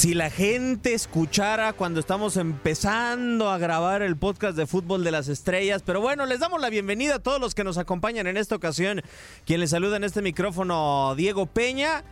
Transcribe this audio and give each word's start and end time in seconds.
Si 0.00 0.14
la 0.14 0.30
gente 0.30 0.94
escuchara 0.94 1.74
cuando 1.74 2.00
estamos 2.00 2.38
empezando 2.38 3.50
a 3.50 3.58
grabar 3.58 4.00
el 4.00 4.16
podcast 4.16 4.56
de 4.56 4.66
Fútbol 4.66 5.04
de 5.04 5.10
las 5.10 5.28
Estrellas, 5.28 5.82
pero 5.84 6.00
bueno, 6.00 6.24
les 6.24 6.40
damos 6.40 6.58
la 6.58 6.70
bienvenida 6.70 7.16
a 7.16 7.18
todos 7.18 7.38
los 7.38 7.54
que 7.54 7.64
nos 7.64 7.76
acompañan 7.76 8.26
en 8.26 8.38
esta 8.38 8.56
ocasión. 8.56 9.02
Quien 9.44 9.60
les 9.60 9.68
saluda 9.68 9.98
en 9.98 10.04
este 10.04 10.22
micrófono, 10.22 11.14
Diego 11.16 11.44
Peña, 11.44 12.02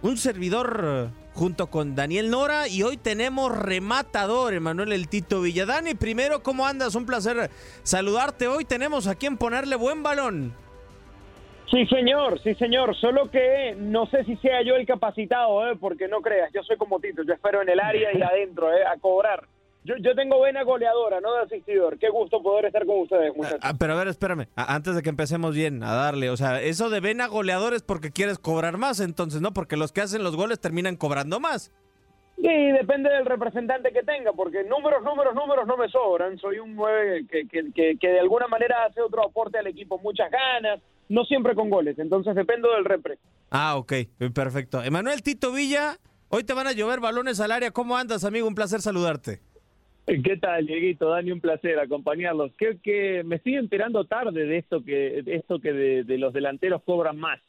un 0.00 0.16
servidor 0.16 1.10
junto 1.34 1.66
con 1.66 1.94
Daniel 1.94 2.30
Nora 2.30 2.66
y 2.66 2.82
hoy 2.82 2.96
tenemos 2.96 3.54
rematador, 3.54 4.54
Emanuel 4.54 4.94
El 4.94 5.08
Tito 5.08 5.42
Villadani. 5.42 5.92
Primero, 5.94 6.42
¿cómo 6.42 6.66
andas? 6.66 6.94
Un 6.94 7.04
placer 7.04 7.50
saludarte. 7.82 8.48
Hoy 8.48 8.64
tenemos 8.64 9.06
a 9.06 9.16
quien 9.16 9.36
ponerle 9.36 9.76
buen 9.76 10.02
balón. 10.02 10.54
Sí, 11.70 11.86
señor, 11.86 12.40
sí, 12.42 12.54
señor. 12.54 12.94
Solo 12.96 13.30
que 13.30 13.74
no 13.76 14.06
sé 14.06 14.24
si 14.24 14.36
sea 14.36 14.62
yo 14.62 14.76
el 14.76 14.86
capacitado, 14.86 15.68
¿eh? 15.70 15.76
porque 15.80 16.08
no 16.08 16.20
creas, 16.20 16.50
yo 16.52 16.62
soy 16.62 16.76
como 16.76 17.00
Tito, 17.00 17.22
yo 17.22 17.32
espero 17.34 17.62
en 17.62 17.68
el 17.68 17.80
área 17.80 18.10
y 18.16 18.22
adentro, 18.22 18.72
¿eh? 18.72 18.84
a 18.84 18.96
cobrar. 18.98 19.46
Yo, 19.86 19.96
yo 19.98 20.14
tengo 20.14 20.40
vena 20.40 20.62
goleadora, 20.62 21.20
no 21.20 21.34
de 21.34 21.42
asistidor. 21.42 21.98
Qué 21.98 22.08
gusto 22.08 22.42
poder 22.42 22.66
estar 22.66 22.86
con 22.86 23.00
ustedes, 23.00 23.36
muchachos. 23.36 23.60
Ah, 23.62 23.74
pero 23.78 23.92
a 23.92 23.96
ver, 23.96 24.08
espérame, 24.08 24.46
a- 24.56 24.74
antes 24.74 24.94
de 24.94 25.02
que 25.02 25.10
empecemos 25.10 25.54
bien 25.54 25.82
a 25.82 25.92
darle, 25.94 26.30
o 26.30 26.36
sea, 26.38 26.62
eso 26.62 26.88
de 26.88 27.00
vena 27.00 27.26
goleador 27.26 27.74
es 27.74 27.82
porque 27.82 28.10
quieres 28.10 28.38
cobrar 28.38 28.78
más, 28.78 29.00
entonces, 29.00 29.42
¿no? 29.42 29.52
Porque 29.52 29.76
los 29.76 29.92
que 29.92 30.00
hacen 30.00 30.22
los 30.24 30.36
goles 30.36 30.58
terminan 30.60 30.96
cobrando 30.96 31.38
más. 31.38 31.70
Sí, 32.36 32.72
depende 32.72 33.10
del 33.10 33.26
representante 33.26 33.92
que 33.92 34.02
tenga, 34.02 34.32
porque 34.32 34.64
números, 34.64 35.02
números, 35.04 35.34
números 35.34 35.66
no 35.66 35.76
me 35.76 35.88
sobran. 35.88 36.38
Soy 36.38 36.58
un 36.60 36.74
9 36.74 37.26
que, 37.30 37.46
que, 37.46 37.70
que, 37.72 37.96
que 37.98 38.08
de 38.08 38.20
alguna 38.20 38.48
manera 38.48 38.84
hace 38.86 39.02
otro 39.02 39.22
aporte 39.24 39.58
al 39.58 39.66
equipo, 39.66 39.98
muchas 39.98 40.30
ganas, 40.30 40.80
no 41.08 41.24
siempre 41.24 41.54
con 41.54 41.70
goles. 41.70 41.98
Entonces 41.98 42.34
dependo 42.34 42.72
del 42.74 42.84
repre. 42.84 43.18
Ah, 43.50 43.76
ok, 43.76 43.92
perfecto. 44.34 44.82
Emanuel 44.82 45.22
Tito 45.22 45.52
Villa, 45.52 45.96
hoy 46.28 46.44
te 46.44 46.54
van 46.54 46.66
a 46.66 46.72
llover 46.72 47.00
balones 47.00 47.40
al 47.40 47.52
área. 47.52 47.70
¿Cómo 47.70 47.96
andas, 47.96 48.24
amigo? 48.24 48.48
Un 48.48 48.54
placer 48.54 48.80
saludarte. 48.80 49.40
¿Qué 50.06 50.36
tal, 50.36 50.66
Dieguito? 50.66 51.08
Dani, 51.08 51.32
un 51.32 51.40
placer 51.40 51.78
acompañarlos. 51.78 52.52
Creo 52.56 52.74
que 52.82 53.22
me 53.24 53.36
estoy 53.36 53.54
enterando 53.54 54.04
tarde 54.04 54.44
de 54.44 54.58
esto 54.58 54.84
que 54.84 55.22
de 55.22 55.36
esto 55.36 55.60
que 55.60 55.72
de, 55.72 56.04
de 56.04 56.18
los 56.18 56.34
delanteros 56.34 56.82
cobran 56.82 57.16
más. 57.16 57.40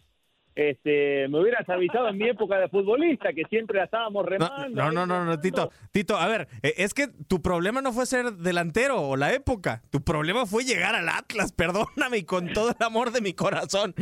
Este, 0.55 1.27
me 1.27 1.41
hubieras 1.41 1.67
avisado 1.69 2.07
en 2.07 2.17
mi 2.17 2.29
época 2.29 2.57
de 2.57 2.69
futbolista 2.69 3.33
que 3.33 3.43
siempre 3.49 3.77
la 3.79 3.85
estábamos 3.85 4.25
remando. 4.25 4.69
no, 4.69 4.89
no, 4.91 5.05
no, 5.05 5.25
no, 5.25 5.39
Tito, 5.39 5.69
Tito, 5.91 6.15
a 6.17 6.27
ver, 6.27 6.47
eh, 6.63 6.75
es 6.77 6.93
que 6.93 7.07
tu 7.27 7.41
problema 7.41 7.81
no 7.81 7.91
fue 7.91 8.05
ser 8.05 8.31
delantero 8.33 9.01
o 9.01 9.17
la 9.17 9.33
época, 9.33 9.81
tu 9.89 10.01
problema 10.01 10.45
fue 10.45 10.63
llegar 10.63 10.95
al 10.95 11.09
Atlas, 11.09 11.51
perdóname, 11.57 12.19
y 12.19 12.23
con 12.23 12.53
todo 12.53 12.69
el 12.69 12.75
amor 12.85 13.11
de 13.11 13.19
mi 13.21 13.33
corazón. 13.33 13.93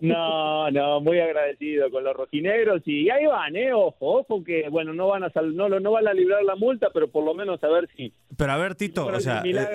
No, 0.00 0.70
no, 0.70 1.00
muy 1.00 1.20
agradecido 1.20 1.90
con 1.90 2.04
los 2.04 2.16
rojinegros 2.16 2.82
y 2.86 3.10
ahí 3.10 3.26
van, 3.26 3.54
eh, 3.56 3.72
ojo, 3.72 4.20
ojo 4.20 4.42
que 4.44 4.68
bueno, 4.70 4.92
no 4.94 5.08
van 5.08 5.24
a 5.24 5.30
sal- 5.30 5.54
no, 5.54 5.68
no 5.68 5.90
van 5.90 6.08
a 6.08 6.14
librar 6.14 6.42
la 6.44 6.56
multa, 6.56 6.88
pero 6.94 7.10
por 7.10 7.24
lo 7.24 7.34
menos 7.34 7.62
a 7.62 7.68
ver 7.68 7.88
si 7.96 8.12
Pero 8.36 8.52
a 8.52 8.56
ver, 8.56 8.74
Tito, 8.74 9.06
o 9.06 9.20
sea, 9.20 9.42
eh, 9.44 9.52
la- 9.52 9.70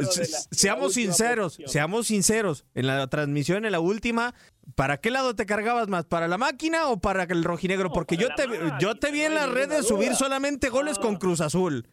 seamos 0.51 0.93
sinceros, 0.93 1.53
posición. 1.57 1.69
seamos 1.69 2.07
sinceros. 2.07 2.65
En 2.73 2.87
la 2.87 3.05
transmisión, 3.07 3.65
en 3.65 3.71
la 3.71 3.79
última, 3.79 4.33
¿para 4.73 4.97
qué 4.97 5.11
lado 5.11 5.35
te 5.35 5.45
cargabas 5.45 5.87
más? 5.87 6.05
¿Para 6.05 6.27
la 6.27 6.37
máquina 6.37 6.89
o 6.89 6.99
para 6.99 7.23
el 7.23 7.43
rojinegro? 7.43 7.89
No, 7.89 7.93
Porque 7.93 8.17
yo 8.17 8.29
te, 8.35 8.47
máquina, 8.47 8.77
yo 8.79 8.95
te 8.95 9.11
vi 9.11 9.21
en 9.21 9.35
las 9.35 9.49
redes 9.49 9.85
subir 9.87 10.15
solamente 10.15 10.69
goles 10.69 10.97
No. 10.97 11.03
con 11.03 11.15
Cruz 11.17 11.41
Azul. 11.41 11.87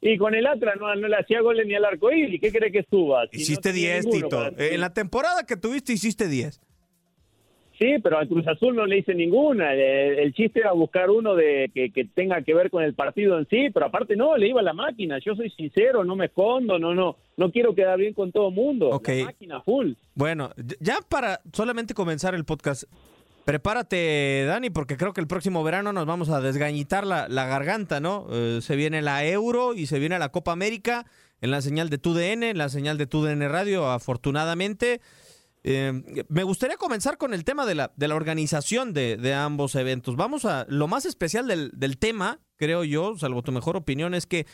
y 0.00 0.18
con 0.18 0.34
el 0.34 0.46
Atlas 0.46 0.74
no, 0.78 0.94
no 0.94 1.08
le 1.08 1.16
hacía 1.16 1.40
goles 1.40 1.66
ni 1.66 1.74
al 1.74 1.84
arco 1.86 2.12
iris, 2.12 2.40
¿qué 2.40 2.52
cree 2.52 2.70
que 2.70 2.84
suba? 2.90 3.26
Si 3.32 3.40
Hiciste 3.40 3.72
tenía 3.72 3.94
10, 3.94 4.06
ninguno 4.06 4.50
Tito. 4.50 4.60
En 4.62 4.80
la 4.80 4.92
temporada 4.92 5.44
que 5.44 5.56
tuviste 5.56 5.92
hiciste 5.94 6.28
10. 6.28 6.60
Sí, 7.78 7.96
pero 8.02 8.18
al 8.18 8.28
Cruz 8.28 8.46
Azul 8.46 8.76
no 8.76 8.86
le 8.86 8.98
hice 8.98 9.14
ninguna. 9.14 9.72
El, 9.72 10.18
el 10.18 10.32
chiste 10.32 10.60
era 10.60 10.72
buscar 10.72 11.10
uno 11.10 11.34
de 11.34 11.70
que, 11.74 11.90
que 11.90 12.04
tenga 12.04 12.40
que 12.42 12.54
ver 12.54 12.70
con 12.70 12.84
el 12.84 12.94
partido 12.94 13.38
en 13.38 13.48
sí, 13.48 13.68
pero 13.72 13.86
aparte 13.86 14.14
no, 14.14 14.36
le 14.36 14.48
iba 14.48 14.60
a 14.60 14.64
la 14.64 14.72
máquina. 14.72 15.18
Yo 15.18 15.34
soy 15.34 15.50
sincero, 15.50 16.04
no 16.04 16.14
me 16.14 16.26
escondo, 16.26 16.78
no, 16.78 16.94
no, 16.94 17.16
no 17.36 17.50
quiero 17.50 17.74
quedar 17.74 17.98
bien 17.98 18.14
con 18.14 18.30
todo 18.30 18.50
mundo. 18.50 18.90
Ok. 18.90 19.08
La 19.08 19.24
máquina 19.24 19.60
full. 19.62 19.94
Bueno, 20.14 20.50
ya 20.78 20.98
para 21.08 21.40
solamente 21.52 21.94
comenzar 21.94 22.34
el 22.36 22.44
podcast, 22.44 22.84
prepárate, 23.44 24.44
Dani, 24.46 24.70
porque 24.70 24.96
creo 24.96 25.12
que 25.12 25.20
el 25.20 25.26
próximo 25.26 25.64
verano 25.64 25.92
nos 25.92 26.06
vamos 26.06 26.30
a 26.30 26.40
desgañitar 26.40 27.04
la, 27.04 27.28
la 27.28 27.46
garganta, 27.46 27.98
¿no? 27.98 28.26
Eh, 28.30 28.60
se 28.62 28.76
viene 28.76 29.02
la 29.02 29.26
Euro 29.26 29.74
y 29.74 29.86
se 29.86 29.98
viene 29.98 30.18
la 30.18 30.30
Copa 30.30 30.52
América 30.52 31.06
en 31.40 31.50
la 31.50 31.60
señal 31.60 31.90
de 31.90 31.98
TUDN, 31.98 32.44
en 32.44 32.58
la 32.58 32.68
señal 32.68 32.98
de 32.98 33.06
TUDN 33.06 33.48
Radio, 33.50 33.90
afortunadamente. 33.90 35.00
Eh, 35.66 35.92
me 36.28 36.42
gustaría 36.42 36.76
comenzar 36.76 37.16
con 37.16 37.32
el 37.32 37.42
tema 37.44 37.64
de 37.64 37.74
la, 37.74 37.92
de 37.96 38.06
la 38.08 38.14
organización 38.16 38.92
de, 38.92 39.16
de 39.16 39.32
ambos 39.32 39.74
eventos. 39.76 40.14
Vamos 40.14 40.44
a 40.44 40.66
lo 40.68 40.88
más 40.88 41.06
especial 41.06 41.48
del, 41.48 41.70
del 41.72 41.96
tema, 41.98 42.38
creo 42.56 42.84
yo, 42.84 43.16
salvo 43.16 43.42
tu 43.42 43.50
mejor 43.50 43.74
opinión, 43.76 44.12
es 44.14 44.26
que 44.26 44.44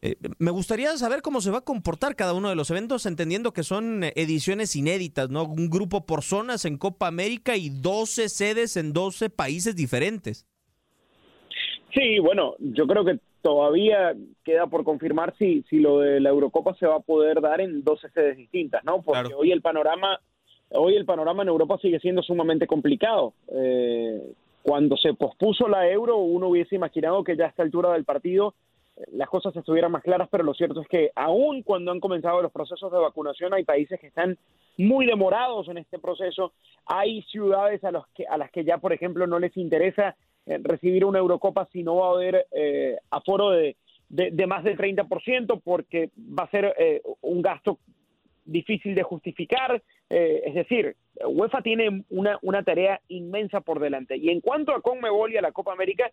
eh, 0.00 0.16
me 0.38 0.50
gustaría 0.50 0.96
saber 0.96 1.20
cómo 1.22 1.40
se 1.42 1.50
va 1.50 1.58
a 1.58 1.64
comportar 1.64 2.16
cada 2.16 2.32
uno 2.32 2.48
de 2.48 2.56
los 2.56 2.70
eventos, 2.70 3.04
entendiendo 3.06 3.52
que 3.52 3.62
son 3.62 4.04
eh, 4.04 4.12
ediciones 4.16 4.74
inéditas, 4.74 5.28
¿no? 5.30 5.44
Un 5.44 5.68
grupo 5.68 6.06
por 6.06 6.22
zonas 6.22 6.64
en 6.64 6.78
Copa 6.78 7.06
América 7.08 7.56
y 7.56 7.68
12 7.68 8.28
sedes 8.30 8.76
en 8.78 8.92
12 8.94 9.28
países 9.30 9.76
diferentes. 9.76 10.46
Sí, 11.92 12.18
bueno, 12.18 12.54
yo 12.58 12.86
creo 12.86 13.04
que 13.04 13.18
todavía 13.40 14.14
queda 14.44 14.66
por 14.66 14.84
confirmar 14.84 15.34
si, 15.38 15.62
si 15.68 15.78
lo 15.78 16.00
de 16.00 16.20
la 16.20 16.30
Eurocopa 16.30 16.74
se 16.76 16.86
va 16.86 16.96
a 16.96 17.00
poder 17.00 17.40
dar 17.40 17.60
en 17.60 17.84
12 17.84 18.08
sedes 18.10 18.36
distintas, 18.36 18.82
¿no? 18.84 19.02
Porque 19.02 19.20
Claro. 19.28 19.38
hoy 19.38 19.52
el 19.52 19.60
panorama 19.62 20.18
hoy 20.74 20.96
el 20.96 21.04
panorama 21.04 21.42
en 21.42 21.48
Europa 21.48 21.78
sigue 21.80 22.00
siendo 22.00 22.22
sumamente 22.22 22.66
complicado. 22.66 23.34
Eh, 23.48 24.32
cuando 24.62 24.96
se 24.96 25.14
pospuso 25.14 25.68
la 25.68 25.88
Euro, 25.88 26.18
uno 26.18 26.48
hubiese 26.48 26.74
imaginado 26.74 27.22
que 27.24 27.36
ya 27.36 27.46
a 27.46 27.48
esta 27.48 27.62
altura 27.62 27.92
del 27.92 28.04
partido 28.04 28.54
eh, 28.96 29.02
las 29.12 29.28
cosas 29.28 29.54
estuvieran 29.56 29.92
más 29.92 30.02
claras, 30.02 30.28
pero 30.30 30.44
lo 30.44 30.54
cierto 30.54 30.80
es 30.80 30.88
que 30.88 31.10
aún 31.14 31.62
cuando 31.62 31.92
han 31.92 32.00
comenzado 32.00 32.42
los 32.42 32.52
procesos 32.52 32.90
de 32.90 32.98
vacunación 32.98 33.52
hay 33.54 33.64
países 33.64 34.00
que 34.00 34.06
están 34.06 34.38
muy 34.78 35.06
demorados 35.06 35.68
en 35.68 35.78
este 35.78 35.98
proceso. 35.98 36.52
Hay 36.86 37.22
ciudades 37.22 37.82
a, 37.84 37.90
los 37.90 38.06
que, 38.08 38.26
a 38.26 38.36
las 38.36 38.50
que 38.50 38.64
ya, 38.64 38.78
por 38.78 38.92
ejemplo, 38.92 39.26
no 39.26 39.38
les 39.38 39.56
interesa 39.56 40.16
eh, 40.46 40.58
recibir 40.62 41.04
una 41.04 41.18
Eurocopa 41.18 41.68
si 41.72 41.82
no 41.82 41.96
va 41.96 42.08
a 42.08 42.12
haber 42.12 42.46
eh, 42.52 42.98
aforo 43.10 43.50
de, 43.50 43.76
de, 44.08 44.46
más 44.46 44.62
del 44.62 44.76
30% 44.76 45.60
porque 45.64 46.10
va 46.18 46.44
a 46.44 46.50
ser 46.50 46.74
eh, 46.78 47.02
un 47.22 47.42
gasto 47.42 47.78
difícil 48.44 48.94
de 48.94 49.02
justificar. 49.02 49.82
eh, 50.10 50.42
es 50.46 50.54
decir, 50.54 50.96
UEFA 51.26 51.62
tiene 51.62 52.04
una, 52.10 52.38
una 52.42 52.62
tarea 52.62 53.00
inmensa 53.08 53.60
por 53.60 53.80
delante. 53.80 54.16
Y 54.16 54.30
en 54.30 54.40
cuanto 54.40 54.72
a 54.72 54.80
Conmebol 54.80 55.32
y 55.32 55.36
a 55.36 55.42
la 55.42 55.52
Copa 55.52 55.72
América, 55.72 56.10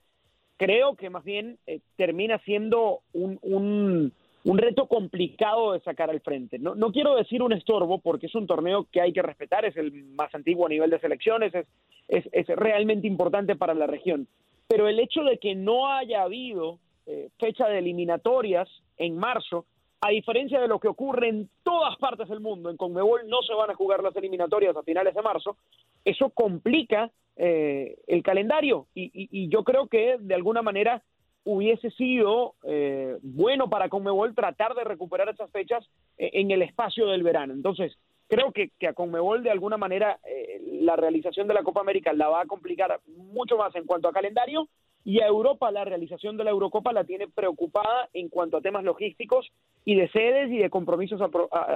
creo 0.57 0.95
que 0.95 1.09
más 1.09 1.23
bien 1.23 1.57
eh, 1.67 1.79
termina 1.95 2.37
siendo 2.39 3.01
un, 3.13 3.39
un, 3.41 4.13
un 4.43 4.57
reto 4.57 4.87
complicado 4.87 5.73
de 5.73 5.79
sacar 5.81 6.09
al 6.09 6.21
frente. 6.21 6.59
No, 6.59 6.75
no 6.75 6.91
quiero 6.91 7.15
decir 7.15 7.41
un 7.41 7.53
estorbo 7.53 7.99
porque 7.99 8.27
es 8.27 8.35
un 8.35 8.47
torneo 8.47 8.87
que 8.91 9.01
hay 9.01 9.13
que 9.13 9.21
respetar, 9.21 9.65
es 9.65 9.75
el 9.75 9.91
más 9.91 10.33
antiguo 10.33 10.65
a 10.65 10.69
nivel 10.69 10.89
de 10.89 10.99
selecciones, 10.99 11.53
es, 11.53 11.65
es, 12.07 12.25
es 12.31 12.47
realmente 12.47 13.07
importante 13.07 13.55
para 13.55 13.73
la 13.73 13.87
región. 13.87 14.27
Pero 14.67 14.87
el 14.87 14.99
hecho 14.99 15.23
de 15.23 15.37
que 15.37 15.55
no 15.55 15.89
haya 15.89 16.21
habido 16.23 16.79
eh, 17.05 17.29
fecha 17.39 17.67
de 17.67 17.79
eliminatorias 17.79 18.69
en 18.97 19.17
marzo, 19.17 19.65
a 20.01 20.09
diferencia 20.09 20.59
de 20.59 20.67
lo 20.67 20.79
que 20.79 20.87
ocurre 20.87 21.29
en 21.29 21.49
todas 21.63 21.95
partes 21.97 22.27
del 22.27 22.39
mundo, 22.39 22.69
en 22.69 22.77
Conmebol 22.77 23.21
no 23.29 23.41
se 23.43 23.53
van 23.53 23.69
a 23.69 23.75
jugar 23.75 24.01
las 24.03 24.15
eliminatorias 24.15 24.75
a 24.75 24.83
finales 24.83 25.13
de 25.13 25.21
marzo, 25.21 25.57
eso 26.03 26.29
complica 26.31 27.11
eh, 27.37 27.97
el 28.07 28.23
calendario 28.23 28.87
y, 28.95 29.03
y- 29.13 29.29
y 29.31 29.49
yo 29.49 29.63
creo 29.63 29.87
que 29.87 30.17
de 30.19 30.35
alguna 30.35 30.61
manera 30.61 31.01
hubiese 31.43 31.89
sido 31.91 32.55
eh, 32.63 33.17
bueno 33.21 33.69
para 33.69 33.89
Conmebol 33.89 34.35
tratar 34.35 34.75
de 34.75 34.83
recuperar 34.83 35.29
esas 35.29 35.49
fechas 35.51 35.87
eh, 36.17 36.31
en 36.33 36.51
el 36.51 36.61
espacio 36.61 37.07
del 37.07 37.23
verano. 37.23 37.53
Entonces, 37.53 37.97
creo 38.27 38.51
que, 38.51 38.71
a 38.87 38.93
Conmebol 38.93 39.41
de 39.43 39.49
alguna 39.51 39.77
manera 39.77 40.19
eh, 40.23 40.61
la 40.81 40.95
realización 40.95 41.47
de 41.47 41.53
la 41.55 41.63
Copa 41.63 41.81
América 41.81 42.13
la 42.13 42.27
va 42.29 42.41
a 42.41 42.45
complicar 42.45 42.99
mucho 43.17 43.57
más 43.57 43.73
en 43.75 43.85
cuanto 43.85 44.07
a 44.07 44.13
calendario, 44.13 44.67
y 45.03 45.19
a 45.21 45.27
Europa 45.27 45.71
la 45.71 45.83
realización 45.83 46.37
de 46.37 46.43
la 46.43 46.51
Eurocopa 46.51 46.93
la 46.93 47.03
tiene 47.03 47.27
preocupada 47.27 48.09
en 48.13 48.29
cuanto 48.29 48.57
a 48.57 48.61
temas 48.61 48.83
logísticos 48.83 49.51
y 49.83 49.95
de 49.95 50.09
sedes 50.11 50.51
y 50.51 50.57
de 50.57 50.69
compromisos 50.69 51.19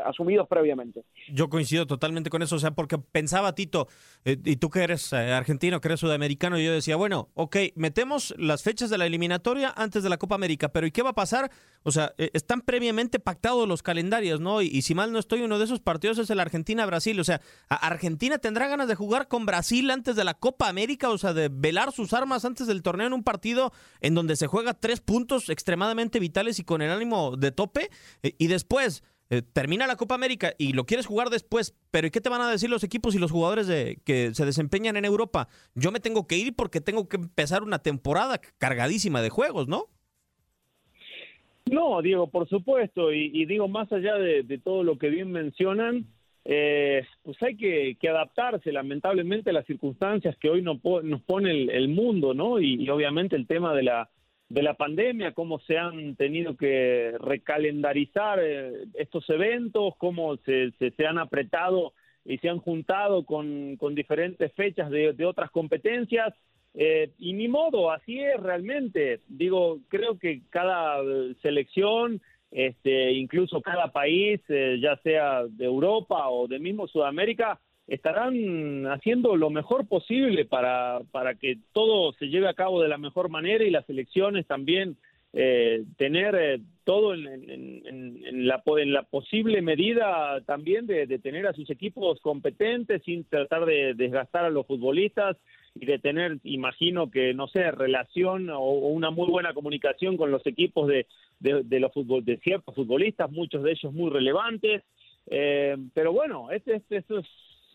asumidos 0.06 0.48
previamente. 0.48 1.04
Yo 1.33 1.50
coincido 1.50 1.88
totalmente 1.88 2.30
con 2.30 2.44
eso, 2.44 2.57
o 2.57 2.60
sea, 2.60 2.72
porque 2.72 3.00
pensaba 3.00 3.56
Tito, 3.56 3.88
eh, 4.25 4.38
y 4.44 4.57
tú 4.57 4.69
que 4.69 4.83
eres 4.83 5.12
eh, 5.13 5.33
argentino, 5.33 5.81
que 5.81 5.88
eres 5.88 6.00
sudamericano, 6.01 6.60
y 6.60 6.66
yo 6.66 6.72
decía, 6.72 6.98
bueno, 6.98 7.30
ok, 7.33 7.57
metemos 7.75 8.36
las 8.38 8.62
fechas 8.62 8.92
de 8.92 9.00
la 9.00 9.07
eliminatoria 9.07 9.74
antes 9.75 10.04
de 10.04 10.10
la 10.10 10.18
Copa 10.18 10.36
América, 10.36 10.69
pero 10.69 10.86
¿y 10.86 10.92
qué 10.92 11.01
va 11.01 11.12
a 11.12 11.13
pasar? 11.13 11.50
O 11.81 11.92
sea, 11.92 12.13
eh, 12.18 12.30
están 12.33 12.62
previamente 12.62 13.19
pactados 13.19 13.68
los 13.68 13.81
calendarios, 13.81 14.39
¿no? 14.39 14.62
Y, 14.62 14.83
si 14.83 14.94
mal 14.94 15.12
no 15.12 15.18
estoy, 15.18 15.42
uno 15.42 15.57
de 15.57 15.66
esos 15.66 15.80
partidos 15.80 16.19
es 16.19 16.30
el 16.30 16.39
Argentina-Brasil, 16.39 17.19
o 17.19 17.24
sea, 17.24 17.42
¿Argentina 17.69 18.38
tendrá 18.38 18.68
ganas 18.68 18.88
de 18.88 18.95
jugar 18.95 19.27
con 19.27 19.48
Brasil 19.48 19.89
antes 19.89 20.16
de 20.16 20.24
la 20.24 20.36
Copa 20.36 20.69
América? 20.69 21.10
O 21.10 21.18
sea, 21.18 21.33
de 21.33 21.50
velar 21.51 21.92
sus 21.92 22.13
armas 22.13 22.45
antes 22.45 22.68
del 22.68 22.83
torneo 22.83 23.07
un 23.16 23.24
partido 23.24 23.72
en 24.02 24.14
donde 24.14 24.36
se 24.36 24.48
juega 24.48 24.74
tres 24.74 25.02
puntos 25.02 25.50
extremadamente 25.50 26.20
vitales 26.20 26.60
y 26.60 26.64
con 26.64 26.82
el 26.82 26.92
ánimo 26.92 27.38
de 27.38 27.52
tope, 27.52 27.90
eh, 28.24 28.34
y 28.38 28.48
después 28.48 29.04
eh, 29.32 29.42
termina 29.42 29.88
la 29.88 29.96
Copa 29.96 30.14
América 30.14 30.54
y 30.60 30.74
lo 30.74 30.86
quieres 30.86 31.08
jugar 31.08 31.30
después, 31.30 31.76
pero 31.90 32.06
¿y 32.06 32.12
qué 32.12 32.22
te 32.22 32.30
van 32.30 32.42
a 32.42 32.52
decir 32.52 32.70
los 32.70 32.84
equipos 32.84 33.16
y 33.16 33.20
los 33.20 33.32
jugadores 33.32 33.66
de, 33.66 34.00
que 34.06 34.36
se 34.36 34.46
desempeñan 34.46 34.98
en 34.98 35.06
Europa? 35.06 35.48
Yo 35.74 35.92
me 35.92 36.00
tengo 36.00 36.28
que 36.28 36.38
ir 36.38 36.56
porque 36.56 36.80
tengo 36.80 37.10
que 37.10 37.18
empezar 37.18 37.64
una 37.64 37.80
temporada 37.80 38.40
cargadísima 38.60 39.24
de 39.24 39.30
juegos, 39.30 39.68
¿no? 39.68 39.88
No, 41.66 42.00
Diego, 42.04 42.28
por 42.28 42.48
supuesto, 42.48 43.12
y, 43.12 43.46
digo, 43.46 43.68
más 43.68 43.92
allá 43.92 44.14
de, 44.16 44.60
todo 44.64 44.84
lo 44.84 45.00
que 45.00 45.10
bien 45.10 45.32
mencionan, 45.32 46.06
eh, 46.48 47.04
pues 47.24 47.42
hay 47.42 47.58
que, 47.58 47.98
adaptarse 48.08 48.72
lamentablemente 48.72 49.50
a 49.50 49.54
las 49.54 49.66
circunstancias 49.66 50.38
que 50.38 50.52
hoy 50.52 50.62
nos 50.62 50.80
pone 50.80 51.52
el, 51.52 51.88
mundo, 51.90 52.36
¿no? 52.36 52.60
Y, 52.60 52.88
obviamente 52.90 53.36
el 53.36 53.48
tema 53.48 53.74
de 53.74 53.82
la, 53.82 54.10
de 54.50 54.62
la 54.62 54.76
pandemia, 54.76 55.32
cómo 55.32 55.60
se 55.60 55.80
han 55.80 56.16
tenido 56.16 56.56
que 56.56 57.16
recalendarizar 57.20 58.40
eh, 58.44 58.86
estos 58.94 59.28
eventos, 59.32 59.96
cómo 59.98 60.38
se, 60.38 60.72
se, 60.78 61.08
han 61.08 61.18
apretado 61.18 61.94
y 62.24 62.38
se 62.38 62.50
han 62.50 62.60
juntado 62.60 63.26
con, 63.26 63.76
con 63.78 63.96
diferentes 63.96 64.54
fechas 64.54 64.92
de, 64.92 65.14
de 65.14 65.26
otras 65.26 65.50
competencias. 65.50 66.32
Eh, 66.76 67.12
y 67.18 67.34
ni 67.34 67.48
modo, 67.48 67.90
así 67.90 68.20
es 68.20 68.40
realmente. 68.40 69.22
Digo, 69.28 69.80
creo 69.88 70.20
que 70.20 70.42
cada 70.52 71.02
selección 71.42 72.22
este, 72.52 73.12
incluso 73.14 73.62
cada 73.62 73.92
país, 73.92 74.42
eh, 74.50 74.78
ya 74.82 74.98
sea 74.98 75.44
de 75.48 75.66
Europa 75.66 76.30
o 76.30 76.48
de 76.48 76.60
mismo 76.60 76.88
Sudamérica, 76.88 77.60
estarán 77.88 78.88
haciendo 78.88 79.36
lo 79.36 79.50
mejor 79.50 79.88
posible 79.88 80.46
para, 80.46 81.02
para 81.12 81.36
que 81.36 81.60
todo 81.72 82.14
se 82.14 82.28
lleve 82.28 82.48
a 82.48 82.54
cabo 82.54 82.82
de 82.82 82.88
la 82.88 82.98
mejor 82.98 83.30
manera 83.30 83.64
y 83.64 83.70
las 83.70 83.88
elecciones 83.90 84.48
también 84.48 84.98
eh, 85.34 85.84
tener 85.98 86.34
eh, 86.36 86.62
todo 86.86 87.14
en, 87.14 87.28
en 87.28 88.48
la 88.94 89.04
posible 89.04 89.62
medida 89.62 90.40
también 90.46 90.88
de, 90.88 91.08
tener 91.20 91.46
a 91.46 91.54
sus 91.54 91.70
equipos 91.70 92.22
competentes 92.22 93.04
sin 93.04 93.26
tratar 93.26 93.66
de 93.66 93.96
desgastar 93.96 94.46
a 94.46 94.50
los 94.50 94.66
futbolistas 94.66 95.36
y 95.75 95.86
de 95.86 96.00
tener, 96.00 96.39
imagino 96.44 97.12
que, 97.12 97.33
no 97.33 97.48
sé, 97.48 97.69
relación 97.72 98.50
o, 98.50 98.69
una 98.69 99.12
muy 99.12 99.27
buena 99.27 99.54
comunicación 99.54 100.16
con 100.16 100.31
los 100.31 100.45
equipos 100.48 100.88
de, 100.88 101.06
de, 101.39 101.80
los 101.80 101.92
fútbol, 101.94 102.24
de 102.24 102.38
ciertos 102.38 102.74
futbolistas, 102.74 103.30
muchos 103.30 103.62
de 103.62 103.72
ellos 103.72 103.94
muy 103.94 104.10
relevantes. 104.10 104.83
Eh, 105.27 105.75
pero 105.94 106.13
bueno, 106.13 106.50
este, 106.51 106.75
este, 106.75 106.98
es, 106.98 107.06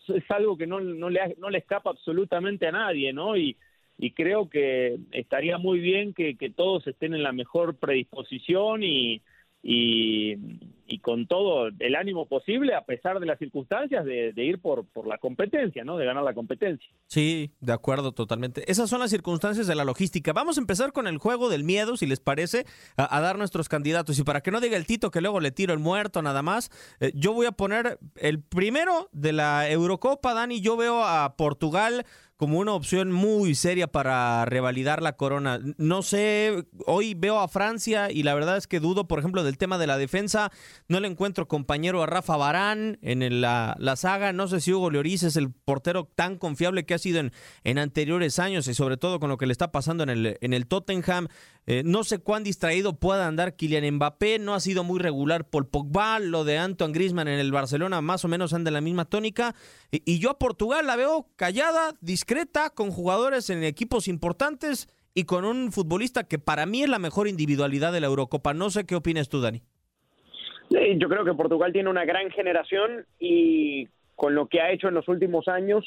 es, 0.07 0.31
algo 0.31 0.57
que 0.57 0.65
no, 0.65 0.79
no, 0.79 1.09
le, 1.09 1.35
no 1.37 1.49
le 1.49 1.59
escapa 1.59 1.91
absolutamente 1.91 2.65
a 2.67 2.71
nadie, 2.71 3.13
¿no? 3.13 3.37
Y, 3.37 3.55
y 3.99 4.11
creo 4.11 4.49
que 4.49 4.97
estaría 5.11 5.59
muy 5.59 5.79
bien 5.79 6.13
que, 6.13 6.35
que 6.35 6.49
todos 6.49 6.87
estén 6.87 7.13
en 7.13 7.21
la 7.21 7.33
mejor 7.33 7.75
predisposición 7.75 8.81
y, 8.81 9.21
y, 9.61 10.37
con 10.99 11.27
todo 11.27 11.69
el 11.79 11.95
ánimo 11.95 12.25
posible, 12.25 12.75
a 12.75 12.85
pesar 12.85 13.19
de 13.19 13.25
las 13.25 13.39
circunstancias, 13.39 14.05
de, 14.05 14.33
ir 14.35 14.59
por, 14.59 14.85
por 14.87 15.07
la 15.07 15.17
competencia, 15.17 15.83
¿no? 15.83 15.97
De 15.97 16.05
ganar 16.05 16.23
la 16.23 16.33
competencia. 16.33 16.87
Sí, 17.07 17.51
de 17.59 17.73
acuerdo, 17.73 18.11
totalmente. 18.11 18.69
Esas 18.69 18.89
son 18.89 18.99
las 18.99 19.11
circunstancias 19.11 19.67
de 19.67 19.75
la 19.75 19.85
logística. 19.85 20.33
Vamos 20.33 20.57
a 20.57 20.61
empezar 20.61 20.91
con 20.91 21.07
el 21.07 21.17
juego 21.17 21.49
del 21.49 21.63
miedo, 21.63 21.97
si 21.97 22.07
les 22.07 22.19
parece, 22.19 22.65
a, 22.97 23.19
dar 23.21 23.37
nuestros 23.37 23.69
candidatos. 23.69 24.17
Y 24.19 24.23
para 24.23 24.41
que 24.41 24.51
no 24.51 24.61
diga 24.61 24.77
el 24.77 24.85
Tito 24.85 25.11
que 25.11 25.21
luego 25.21 25.39
le 25.39 25.51
tiro 25.51 25.73
el 25.73 25.79
muerto 25.79 26.21
nada 26.21 26.41
más, 26.41 26.69
eh, 26.99 27.11
yo 27.15 27.33
voy 27.33 27.45
a 27.45 27.51
poner 27.51 27.99
el 28.15 28.41
primero 28.41 29.09
de 29.11 29.33
la 29.33 29.69
Eurocopa, 29.69 30.33
Dani. 30.33 30.61
Yo 30.61 30.77
veo 30.77 31.03
a 31.03 31.35
Portugal 31.35 32.05
como 32.41 32.57
una 32.57 32.73
opción 32.73 33.11
muy 33.11 33.53
seria 33.53 33.85
para 33.85 34.45
revalidar 34.45 35.03
la 35.03 35.15
corona. 35.15 35.59
No 35.77 36.01
sé, 36.01 36.65
hoy 36.87 37.13
veo 37.13 37.39
a 37.39 37.47
Francia 37.47 38.09
y 38.09 38.23
la 38.23 38.33
verdad 38.33 38.57
es 38.57 38.65
que 38.65 38.79
dudo, 38.79 39.07
por 39.07 39.19
ejemplo, 39.19 39.43
del 39.43 39.59
tema 39.59 39.77
de 39.77 39.85
la 39.85 39.99
defensa. 39.99 40.51
No 40.91 40.99
le 40.99 41.07
encuentro 41.07 41.47
compañero 41.47 42.03
a 42.03 42.05
Rafa 42.05 42.35
Barán 42.35 42.99
en 43.01 43.39
la, 43.39 43.77
saga. 43.95 44.33
No 44.33 44.49
sé 44.49 44.59
si 44.59 44.73
Hugo 44.73 44.91
Lloris 44.91 45.23
es 45.23 45.37
el 45.37 45.49
portero 45.49 46.03
tan 46.03 46.35
confiable 46.37 46.85
que 46.85 46.93
ha 46.93 46.97
sido 46.97 47.21
en, 47.63 47.77
anteriores 47.77 48.39
años 48.39 48.67
y 48.67 48.73
sobre 48.73 48.97
todo 48.97 49.21
con 49.21 49.29
lo 49.29 49.37
que 49.37 49.45
le 49.45 49.53
está 49.53 49.71
pasando 49.71 50.03
en 50.03 50.09
el, 50.09 50.37
en 50.41 50.53
el 50.53 50.67
Tottenham. 50.67 51.29
Eh, 51.65 51.83
no 51.85 52.03
sé 52.03 52.19
cuán 52.19 52.43
distraído 52.43 52.99
pueda 52.99 53.25
andar 53.25 53.55
Kylian 53.55 53.89
Mbappé. 53.95 54.37
No 54.39 54.53
ha 54.53 54.59
sido 54.59 54.83
muy 54.83 54.99
regular 54.99 55.49
Paul 55.49 55.65
Pogba. 55.65 56.19
Lo 56.19 56.43
de 56.43 56.57
Antoine 56.57 56.93
Griezmann 56.93 57.29
en 57.29 57.39
el 57.39 57.53
Barcelona 57.53 58.01
más 58.01 58.25
o 58.25 58.27
menos 58.27 58.51
anda 58.51 58.67
en 58.67 58.73
la 58.73 58.81
misma 58.81 59.05
tónica. 59.05 59.55
Y, 59.91 60.03
y 60.05 60.19
yo 60.19 60.29
a 60.31 60.39
Portugal 60.39 60.87
la 60.87 60.97
veo 60.97 61.29
callada, 61.37 61.93
discreta 62.01 62.69
con 62.69 62.91
jugadores 62.91 63.49
en 63.49 63.63
equipos 63.63 64.09
importantes 64.09 64.89
y 65.13 65.23
con 65.23 65.45
un 65.45 65.71
futbolista 65.71 66.25
que 66.25 66.37
para 66.37 66.65
mí 66.65 66.83
es 66.83 66.89
la 66.89 66.99
mejor 66.99 67.29
individualidad 67.29 67.93
de 67.93 68.01
la 68.01 68.07
Eurocopa. 68.07 68.53
No 68.53 68.69
sé 68.69 68.85
qué 68.85 68.95
opinas 68.95 69.29
tú, 69.29 69.39
Dani. 69.39 69.63
Yo 70.97 71.09
creo 71.09 71.25
que 71.25 71.33
Portugal 71.33 71.73
tiene 71.73 71.89
una 71.89 72.05
gran 72.05 72.29
generación 72.31 73.05
y 73.19 73.87
con 74.15 74.35
lo 74.35 74.47
que 74.47 74.61
ha 74.61 74.71
hecho 74.71 74.87
en 74.87 74.93
los 74.93 75.07
últimos 75.07 75.47
años 75.47 75.85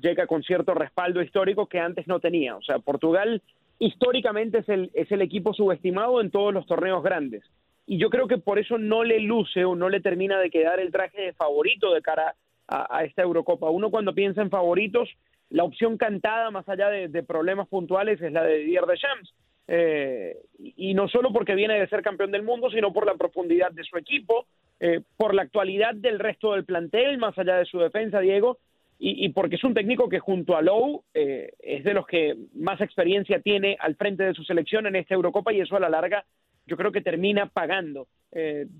llega 0.00 0.26
con 0.26 0.42
cierto 0.42 0.74
respaldo 0.74 1.22
histórico 1.22 1.66
que 1.66 1.80
antes 1.80 2.06
no 2.06 2.20
tenía. 2.20 2.56
O 2.56 2.62
sea, 2.62 2.78
Portugal 2.78 3.42
históricamente 3.78 4.58
es 4.58 4.68
el, 4.68 4.90
es 4.94 5.10
el 5.12 5.22
equipo 5.22 5.52
subestimado 5.52 6.20
en 6.20 6.30
todos 6.30 6.52
los 6.52 6.66
torneos 6.66 7.02
grandes. 7.02 7.44
Y 7.86 7.98
yo 7.98 8.10
creo 8.10 8.26
que 8.26 8.38
por 8.38 8.58
eso 8.58 8.78
no 8.78 9.04
le 9.04 9.20
luce 9.20 9.64
o 9.64 9.76
no 9.76 9.88
le 9.88 10.00
termina 10.00 10.40
de 10.40 10.50
quedar 10.50 10.80
el 10.80 10.90
traje 10.90 11.20
de 11.20 11.32
favorito 11.34 11.94
de 11.94 12.02
cara 12.02 12.34
a, 12.68 13.04
esta 13.04 13.22
Eurocopa. 13.22 13.70
Uno 13.70 13.90
cuando 13.90 14.12
piensa 14.12 14.42
en 14.42 14.50
favoritos 14.50 15.08
la 15.50 15.62
opción 15.62 15.96
cantada, 15.96 16.50
más 16.50 16.68
allá 16.68 16.88
de, 16.88 17.22
problemas 17.22 17.68
puntuales, 17.68 18.20
es 18.20 18.32
la 18.32 18.42
de 18.42 18.58
Didier 18.58 18.84
Deschamps. 18.86 19.32
Eh, 19.68 20.36
y 20.58 20.94
no 20.94 21.08
solo 21.08 21.32
porque 21.32 21.54
viene 21.54 21.78
de 21.78 21.88
ser 21.88 22.02
campeón 22.02 22.30
del 22.30 22.42
mundo, 22.42 22.70
sino 22.70 22.92
por 22.92 23.06
la 23.06 23.14
profundidad 23.14 23.72
de 23.72 23.84
su 23.84 23.96
equipo, 23.96 24.46
eh, 24.78 25.00
por 25.16 25.34
la 25.34 25.42
actualidad 25.42 25.94
del 25.94 26.18
resto 26.18 26.52
del 26.52 26.64
plantel, 26.64 27.18
más 27.18 27.36
allá 27.38 27.56
de 27.56 27.64
su 27.64 27.78
defensa, 27.78 28.20
Diego, 28.20 28.58
y, 28.98 29.28
porque 29.28 29.56
es 29.56 29.64
un 29.64 29.74
técnico 29.74 30.08
que 30.08 30.20
junto 30.20 30.56
a 30.56 30.62
Lowe 30.62 31.02
eh, 31.12 31.50
es 31.58 31.84
de 31.84 31.92
los 31.92 32.06
que 32.06 32.34
más 32.54 32.80
experiencia 32.80 33.40
tiene 33.40 33.76
al 33.78 33.94
frente 33.94 34.24
de 34.24 34.32
su 34.32 34.42
selección 34.42 34.86
en 34.86 34.96
esta 34.96 35.12
Eurocopa 35.12 35.52
y 35.52 35.60
eso 35.60 35.76
a 35.76 35.80
la 35.80 35.90
larga 35.90 36.24
yo 36.64 36.78
creo 36.78 36.90
que 36.92 37.02
termina 37.02 37.44
pagando. 37.44 38.08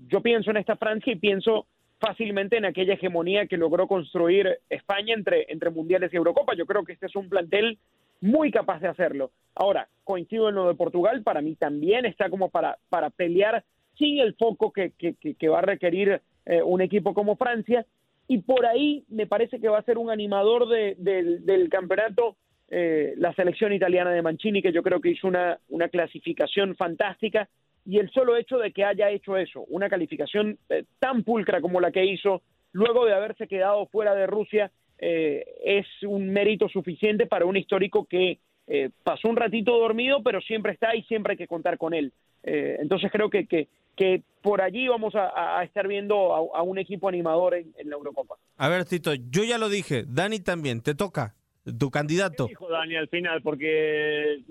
yo 0.07 0.21
pienso 0.21 0.49
en 0.49 0.57
esta 0.57 0.75
Francia 0.75 1.13
y 1.13 1.17
pienso 1.17 1.67
fácilmente 1.99 2.57
en 2.57 2.65
aquella 2.65 2.95
hegemonía 2.95 3.45
que 3.45 3.57
logró 3.57 3.87
construir 3.87 4.57
España 4.69 5.13
entre, 5.13 5.45
entre 5.49 5.69
Mundiales 5.69 6.11
y 6.11 6.17
Eurocopa. 6.17 6.55
Yo 6.55 6.65
creo 6.65 6.83
que 6.83 6.93
este 6.93 7.05
es 7.05 7.15
un 7.15 7.29
plantel 7.29 7.77
muy 8.21 8.51
capaz 8.51 8.79
de 8.79 8.87
hacerlo. 8.87 9.31
Ahora, 9.55 9.87
coincido 10.03 10.49
en 10.49 10.55
lo 10.55 10.67
de 10.67 10.75
Portugal, 10.75 11.23
para 11.23 11.41
mí 11.41 11.55
también 11.55 12.05
está 12.05 12.29
como 12.29 12.49
para, 12.49 12.77
para 12.89 13.09
pelear 13.09 13.63
sin 13.97 14.19
el 14.19 14.35
foco 14.35 14.71
que, 14.71 14.91
que, 14.91 15.49
va 15.49 15.59
a 15.59 15.63
requerir 15.63 16.21
eh, 16.45 16.61
un 16.61 16.81
equipo 16.81 17.13
como 17.13 17.35
Francia. 17.35 17.85
Y 18.27 18.39
por 18.39 18.65
ahí 18.65 19.05
me 19.09 19.25
parece 19.25 19.59
que 19.59 19.69
va 19.69 19.79
a 19.79 19.83
ser 19.83 19.97
un 19.97 20.11
animador 20.11 20.67
del 20.67 21.69
campeonato 21.71 22.35
eh, 22.69 23.13
la 23.17 23.33
selección 23.33 23.71
italiana 23.71 24.11
de 24.11 24.21
Mancini, 24.21 24.61
que 24.61 24.73
yo 24.73 24.83
creo 24.83 24.99
que 24.99 25.11
hizo 25.11 25.27
una, 25.27 25.57
una 25.69 25.87
clasificación 25.87 26.75
fantástica 26.75 27.47
y 27.85 27.99
el 27.99 28.09
solo 28.11 28.35
hecho 28.35 28.57
de 28.57 28.73
que 28.73 28.83
haya 28.83 29.09
hecho 29.09 29.37
eso, 29.37 29.63
una 29.69 29.87
calificación 29.87 30.57
eh, 30.67 30.83
tan 30.99 31.23
pulcra 31.23 31.61
como 31.61 31.79
la 31.79 31.91
que 31.91 32.05
hizo, 32.05 32.41
luego 32.73 33.05
de 33.05 33.13
haberse 33.13 33.47
quedado 33.47 33.85
fuera 33.85 34.13
de 34.13 34.27
Rusia, 34.27 34.71
eh, 34.99 35.45
es 35.63 35.85
un 36.03 36.29
mérito 36.29 36.67
suficiente 36.69 37.25
para 37.25 37.45
un 37.45 37.57
histórico 37.57 38.05
que 38.05 38.39
eh, 38.67 38.89
pasó 39.03 39.29
un 39.29 39.35
ratito 39.35 39.77
dormido, 39.77 40.21
pero 40.23 40.41
siempre 40.41 40.73
está 40.73 40.95
y 40.95 41.03
siempre 41.03 41.33
hay 41.33 41.37
que 41.37 41.47
contar 41.47 41.77
con 41.77 41.93
él. 41.93 42.13
entonces 42.43 43.11
creo 43.11 43.29
que, 43.29 43.45
que, 43.45 43.67
que, 43.95 44.21
por 44.41 44.61
allí 44.61 44.87
vamos 44.87 45.13
a, 45.15 45.63
estar 45.63 45.87
viendo 45.87 46.33
a, 46.33 46.61
un 46.61 46.77
equipo 46.77 47.09
animador 47.09 47.55
en, 47.55 47.73
en 47.77 47.89
la 47.89 47.95
Eurocopa. 47.95 48.35
A 48.57 48.69
ver, 48.69 48.85
Tito, 48.85 49.13
yo 49.13 49.43
ya 49.43 49.57
lo 49.57 49.69
dije, 49.69 50.05
Dani 50.07 50.39
también, 50.39 50.81
te 50.81 50.95
toca 50.95 51.35
tu 51.73 51.89
candidato. 51.89 52.45
¿Qué 52.47 52.51
dijo 52.51 52.69
Dani 52.69 52.95
al 52.95 53.07
final? 53.07 53.41
Porque. 53.41 54.41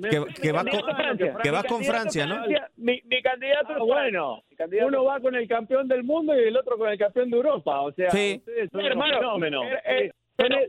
que, 0.43 0.53
va, 0.53 0.65
con, 0.65 0.81
Francia, 0.81 1.37
que 1.43 1.51
va 1.51 1.63
con 1.65 1.85
Francia, 1.85 2.27
¿no? 2.27 2.43
Mi, 2.77 3.01
candidato 3.23 3.69
ah, 3.71 3.77
es 3.79 3.79
bueno. 3.79 4.43
Uno 4.87 5.05
va 5.05 5.21
con 5.21 5.35
el 5.35 5.49
campeón 5.49 5.89
del 5.89 6.05
mundo 6.05 6.35
y 6.35 6.45
el 6.45 6.57
otro 6.57 6.77
con 6.77 6.91
el 6.91 6.99
campeón 6.99 7.31
de 7.31 7.37
Europa. 7.37 7.81
O 7.81 7.93
sea, 7.93 8.11
sí. 8.11 8.43
son 8.71 8.81
fenómenos. 8.81 9.65
Eh, 9.65 9.79
eh, 9.87 10.13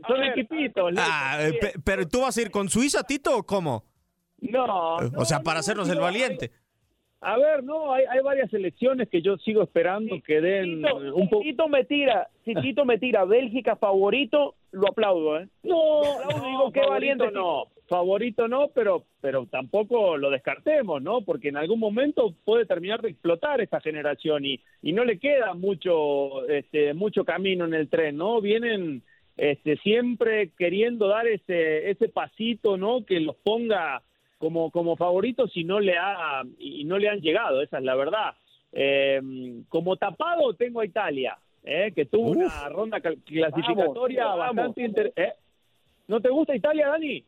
son, 0.06 0.24
equipitos. 0.24 0.94
Ah, 0.96 1.38
pero 1.84 2.06
tú 2.06 2.22
vas 2.22 2.36
a 2.36 2.42
ir 2.42 2.50
con 2.50 2.68
Suiza, 2.68 3.02
Tito, 3.02 3.36
o 3.36 3.42
cómo? 3.42 3.84
No. 4.40 4.96
O 5.16 5.24
sea, 5.24 5.38
no, 5.38 5.44
para 5.44 5.56
no, 5.56 5.60
hacernos 5.60 5.88
el 5.88 6.00
valiente. 6.00 6.50
A 7.20 7.36
ver, 7.36 7.64
no, 7.64 7.92
hay, 7.92 8.04
hay 8.08 8.20
varias 8.20 8.48
selecciones 8.48 9.08
que 9.08 9.20
yo 9.20 9.36
sigo 9.38 9.62
esperando 9.62 10.22
que 10.24 10.40
den 10.40 10.82
Tito, 10.82 10.96
un 11.16 11.28
poco. 11.28 11.42
si 11.42 11.50
Tito 11.50 11.68
me 11.68 11.84
tira, 11.84 12.28
si 12.44 12.54
Tito 12.54 12.84
me 12.84 12.98
tira 12.98 13.24
Bélgica 13.24 13.74
favorito, 13.74 14.54
lo 14.70 14.88
aplaudo, 14.88 15.40
¿eh? 15.40 15.48
No, 15.64 16.04
Aplaudo, 16.04 16.38
no, 16.38 16.48
digo, 16.48 16.72
qué 16.72 16.80
valiente 16.80 17.30
no, 17.32 17.64
favorito 17.88 18.46
no, 18.46 18.68
pero 18.68 19.04
pero 19.20 19.46
tampoco 19.46 20.16
lo 20.16 20.30
descartemos, 20.30 21.02
¿no? 21.02 21.22
Porque 21.22 21.48
en 21.48 21.56
algún 21.56 21.80
momento 21.80 22.34
puede 22.44 22.66
terminar 22.66 23.02
de 23.02 23.10
explotar 23.10 23.60
esta 23.60 23.80
generación 23.80 24.44
y 24.44 24.60
y 24.80 24.92
no 24.92 25.04
le 25.04 25.18
queda 25.18 25.54
mucho 25.54 26.46
este 26.48 26.94
mucho 26.94 27.24
camino 27.24 27.64
en 27.64 27.74
el 27.74 27.88
tren, 27.88 28.16
¿no? 28.16 28.40
Vienen 28.40 29.02
este 29.38 29.76
siempre 29.78 30.50
queriendo 30.58 31.08
dar 31.08 31.26
ese 31.26 31.90
ese 31.90 32.08
pasito, 32.08 32.76
¿no? 32.76 33.04
Que 33.06 33.20
los 33.20 33.36
ponga 33.36 34.02
como 34.38 34.70
como 34.70 34.96
favoritos 34.96 35.56
y 35.56 35.64
no 35.64 35.80
le 35.80 35.96
ha 35.96 36.42
y 36.58 36.84
no 36.84 36.98
le 36.98 37.08
han 37.08 37.20
llegado, 37.20 37.62
esa 37.62 37.78
es 37.78 37.84
la 37.84 37.94
verdad. 37.94 38.34
Eh, 38.72 39.20
como 39.70 39.96
tapado 39.96 40.52
tengo 40.54 40.80
a 40.80 40.84
Italia, 40.84 41.38
¿eh? 41.64 41.92
que 41.94 42.04
tuvo 42.04 42.32
una 42.32 42.68
ronda 42.68 43.00
clasificatoria 43.00 44.26
Vamos, 44.26 44.56
bastante 44.56 44.82
inter- 44.82 45.12
¿eh? 45.16 45.32
¿No 46.06 46.20
te 46.20 46.28
gusta 46.28 46.54
Italia, 46.54 46.88
Dani? 46.88 47.24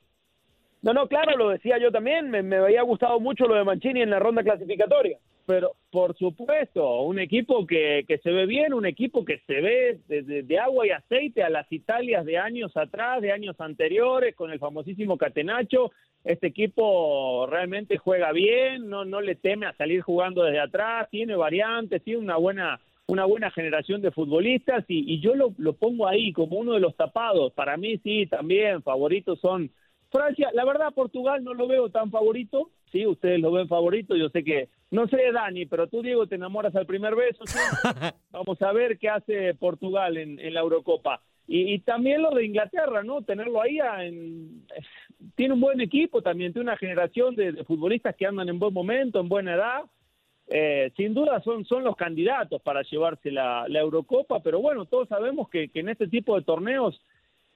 No, 0.82 0.92
no, 0.94 1.06
claro, 1.08 1.36
lo 1.36 1.50
decía 1.50 1.78
yo 1.78 1.90
también. 1.92 2.30
Me, 2.30 2.42
me 2.42 2.56
había 2.56 2.82
gustado 2.82 3.20
mucho 3.20 3.46
lo 3.46 3.54
de 3.54 3.64
Mancini 3.64 4.00
en 4.02 4.10
la 4.10 4.18
ronda 4.18 4.42
clasificatoria. 4.42 5.18
Pero 5.50 5.72
por 5.90 6.16
supuesto, 6.16 7.00
un 7.00 7.18
equipo 7.18 7.66
que, 7.66 8.04
que 8.06 8.18
se 8.18 8.30
ve 8.30 8.46
bien, 8.46 8.72
un 8.72 8.86
equipo 8.86 9.24
que 9.24 9.40
se 9.48 9.60
ve 9.60 9.98
de, 10.06 10.58
agua 10.60 10.86
y 10.86 10.90
aceite 10.90 11.42
a 11.42 11.50
las 11.50 11.66
Italias 11.72 12.24
de 12.24 12.38
años 12.38 12.76
atrás, 12.76 13.20
de 13.20 13.32
años 13.32 13.60
anteriores, 13.60 14.36
con 14.36 14.52
el 14.52 14.60
famosísimo 14.60 15.18
Catenacho. 15.18 15.90
Este 16.22 16.46
equipo 16.46 17.48
realmente 17.50 17.98
juega 17.98 18.30
bien, 18.30 18.88
no, 18.88 19.04
no 19.04 19.20
le 19.20 19.34
teme 19.34 19.66
a 19.66 19.72
salir 19.72 20.02
jugando 20.02 20.44
desde 20.44 20.60
atrás, 20.60 21.08
tiene 21.10 21.34
variantes, 21.34 22.04
tiene 22.04 22.20
una 22.20 22.36
buena 22.36 22.80
una 23.08 23.24
buena 23.24 23.50
generación 23.50 24.02
de 24.02 24.12
futbolistas 24.12 24.84
y, 24.86 25.14
y 25.14 25.18
yo 25.18 25.34
lo, 25.34 25.52
lo 25.58 25.72
pongo 25.72 26.06
ahí 26.06 26.32
como 26.32 26.58
uno 26.58 26.74
de 26.74 26.80
los 26.80 26.94
tapados. 26.94 27.52
Para 27.54 27.76
mí 27.76 27.98
sí, 28.04 28.26
también 28.26 28.84
favoritos 28.84 29.40
son 29.40 29.72
Francia. 30.12 30.50
La 30.54 30.64
verdad, 30.64 30.94
Portugal 30.94 31.42
no 31.42 31.54
lo 31.54 31.66
veo 31.66 31.90
tan 31.90 32.12
favorito. 32.12 32.70
Sí, 32.92 33.06
ustedes 33.06 33.40
lo 33.40 33.52
ven 33.52 33.68
favorito. 33.68 34.16
Yo 34.16 34.28
sé 34.30 34.42
que, 34.42 34.68
no 34.90 35.06
sé, 35.08 35.30
Dani, 35.32 35.66
pero 35.66 35.86
tú, 35.86 36.02
Diego, 36.02 36.26
te 36.26 36.34
enamoras 36.34 36.74
al 36.74 36.86
primer 36.86 37.14
beso. 37.14 37.44
¿sí? 37.46 37.58
Vamos 38.32 38.60
a 38.62 38.72
ver 38.72 38.98
qué 38.98 39.08
hace 39.08 39.54
Portugal 39.54 40.16
en, 40.16 40.38
en 40.40 40.54
la 40.54 40.60
Eurocopa. 40.60 41.20
Y, 41.46 41.72
y 41.74 41.78
también 41.80 42.22
lo 42.22 42.30
de 42.30 42.44
Inglaterra, 42.46 43.02
¿no? 43.02 43.22
Tenerlo 43.22 43.60
ahí 43.62 43.78
en- 44.00 44.66
tiene 45.34 45.54
un 45.54 45.60
buen 45.60 45.80
equipo 45.80 46.22
también, 46.22 46.52
tiene 46.52 46.68
una 46.68 46.76
generación 46.76 47.34
de, 47.36 47.52
de 47.52 47.64
futbolistas 47.64 48.14
que 48.16 48.26
andan 48.26 48.48
en 48.48 48.58
buen 48.58 48.72
momento, 48.72 49.20
en 49.20 49.28
buena 49.28 49.54
edad. 49.54 49.82
Eh, 50.48 50.90
sin 50.96 51.14
duda 51.14 51.40
son, 51.42 51.64
son 51.64 51.84
los 51.84 51.94
candidatos 51.96 52.60
para 52.62 52.82
llevarse 52.82 53.30
la, 53.30 53.66
la 53.68 53.80
Eurocopa, 53.80 54.40
pero 54.42 54.60
bueno, 54.60 54.84
todos 54.86 55.08
sabemos 55.08 55.48
que, 55.48 55.68
que 55.68 55.78
en 55.80 55.90
este 55.90 56.08
tipo 56.08 56.34
de 56.36 56.42
torneos 56.42 57.00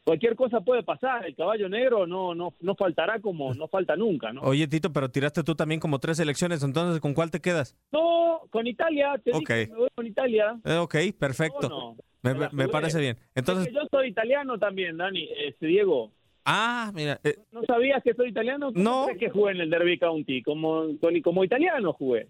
cualquier 0.04 0.37
cosa 0.37 0.61
puede 0.61 0.82
pasar. 0.82 1.25
El 1.26 1.34
caballo 1.34 1.68
negro 1.68 2.06
no, 2.06 2.34
no, 2.34 2.54
no 2.61 2.75
faltará 2.75 3.20
como 3.20 3.54
no 3.54 3.68
falta 3.68 3.96
nunca, 3.96 4.32
¿no? 4.32 4.42
Oye, 4.42 4.68
Tito, 4.68 4.92
pero 4.92 5.11
tiraste 5.11 5.42
tú 5.42 5.54
también 5.54 5.80
como 5.80 5.99
tres 5.99 6.18
selecciones, 6.18 6.62
entonces, 6.62 7.00
¿con 7.00 7.14
cuál 7.14 7.30
te 7.30 7.40
quedas? 7.40 7.76
No, 7.92 8.42
con 8.50 8.66
Italia, 8.66 9.18
te 9.25 9.30
Ok. 9.32 9.38
dije 9.40 9.66
que 9.66 9.73
me 9.73 9.78
voy 9.78 9.88
con 9.94 10.06
Italia. 10.06 10.61
Eh, 10.64 10.76
ok, 10.76 10.94
perfecto. 11.18 11.68
No, 11.68 11.96
no, 12.23 12.50
me, 12.52 12.68
parece 12.68 13.00
bien. 13.00 13.18
Entonces, 13.34 13.66
Es 13.66 13.73
que 13.73 13.78
yo 13.78 13.87
soy 13.90 14.08
italiano 14.08 14.58
también, 14.58 14.96
Dani, 14.96 15.28
este, 15.46 15.66
Diego. 15.66 16.12
ah, 16.44 16.90
mira, 16.94 17.20
eh, 17.25 17.37
¿No 17.52 17.62
sabías 17.64 18.02
que 18.02 18.14
soy 18.14 18.28
italiano? 18.30 18.73
¿Cómo 18.73 18.82
No. 18.82 19.04
crees 19.06 19.18
que 19.18 19.30
jugué 19.30 19.52
en 19.52 19.61
el 19.61 19.70
Derby 19.70 19.99
County? 19.99 20.42
Como, 20.42 20.87
como 21.23 21.44
italiano 21.44 21.92
jugué. 21.92 22.28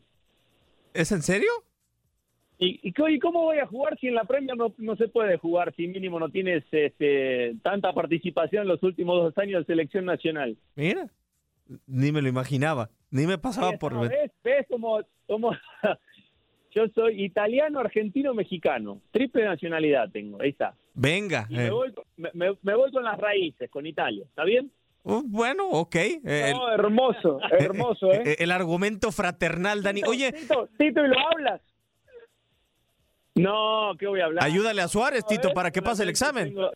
¿es 0.94 1.10
en 1.10 1.22
serio? 1.22 1.50
¿Y, 2.58 2.92
cómo 3.20 3.42
voy 3.42 3.58
a 3.58 3.66
jugar 3.66 3.98
si 3.98 4.06
en 4.08 4.14
la 4.14 4.24
Premier 4.24 4.56
no, 4.56 4.72
no 4.78 4.96
se 4.96 5.08
puede 5.08 5.36
jugar 5.38 5.74
si 5.74 5.88
mínimo 5.88 6.20
no 6.20 6.28
tienes 6.28 6.64
este, 6.70 7.56
tanta 7.62 7.92
participación 7.92 8.62
en 8.62 8.68
los 8.68 8.82
últimos 8.82 9.22
dos 9.22 9.36
años 9.38 9.60
de 9.66 9.72
selección 9.74 10.04
nacional? 10.04 10.56
Mira, 10.76 11.08
ni 11.86 12.12
me 12.12 12.22
lo 12.22 12.28
imaginaba, 12.28 12.90
ni 13.10 13.26
me 13.26 13.38
pasaba 13.38 13.70
Ahí 13.70 13.76
por... 13.78 14.08
¿Ves? 14.08 14.30
¿Ves 14.44 14.66
cómo, 14.68 15.00
cómo- 15.26 15.50
yo 16.74 16.88
soy 16.94 17.24
italiano, 17.24 17.80
argentino, 17.80 18.34
mexicano? 18.34 19.00
Triple 19.10 19.44
nacionalidad 19.44 20.10
tengo, 20.10 20.40
ahí 20.40 20.50
está. 20.50 20.74
Venga. 20.94 21.46
Y 21.50 21.56
me, 21.56 21.66
eh, 21.66 21.70
voy, 21.70 21.92
me, 22.16 22.30
me- 22.34 22.58
me 22.62 22.74
voy 22.76 22.92
con 22.92 23.02
las 23.02 23.18
raíces, 23.18 23.68
con 23.68 23.84
Italia, 23.84 24.24
¿está 24.28 24.44
bien? 24.44 24.70
uh, 25.02 25.22
bueno, 25.26 25.68
ok. 25.70 25.94
eh, 25.96 26.52
No, 26.54 26.70
hermoso, 26.72 27.40
hermoso, 27.50 28.12
¿eh? 28.12 28.22
eh, 28.24 28.36
el 28.38 28.52
argumento 28.52 29.10
fraternal, 29.10 29.82
Dani. 29.82 30.02
Oye, 30.06 30.32
Tito, 30.32 30.68
Tito, 30.78 31.04
¿y 31.04 31.08
lo 31.08 31.16
hablas? 31.18 31.60
No, 33.34 33.92
¿qué 33.98 34.06
voy 34.06 34.20
a 34.20 34.26
hablar? 34.26 34.44
ayúdale 34.44 34.80
a 34.82 34.88
Suárez, 34.88 35.26
Tito, 35.26 35.52
para 35.52 35.70
que 35.70 35.82
pase 35.82 36.02
el 36.04 36.08
examen. 36.08 36.48
tengo 36.54 36.70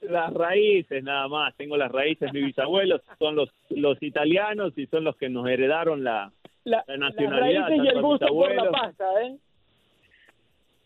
Las 0.00 0.32
raíces, 0.32 1.02
nada 1.04 1.28
más. 1.28 1.54
Tengo 1.56 1.76
las 1.76 1.90
raíces. 1.92 2.32
Mis 2.32 2.46
bisabuelos 2.46 3.02
son 3.18 3.36
los, 3.36 3.50
los 3.70 4.02
italianos 4.02 4.72
y 4.76 4.86
son 4.86 5.04
los 5.04 5.16
que 5.16 5.28
nos 5.28 5.46
heredaron 5.48 6.02
la, 6.04 6.32
La, 6.64 6.82
La 6.86 6.96
las 6.96 7.10
nacionalidad, 7.14 7.68
raíces 7.68 7.84
y 7.84 7.88
el 7.88 8.02
gusto 8.02 8.26
por 8.28 8.48
la 8.54 8.62
bisabuelos. 8.62 8.80
pasta, 8.80 9.04
¿eh? 9.22 9.36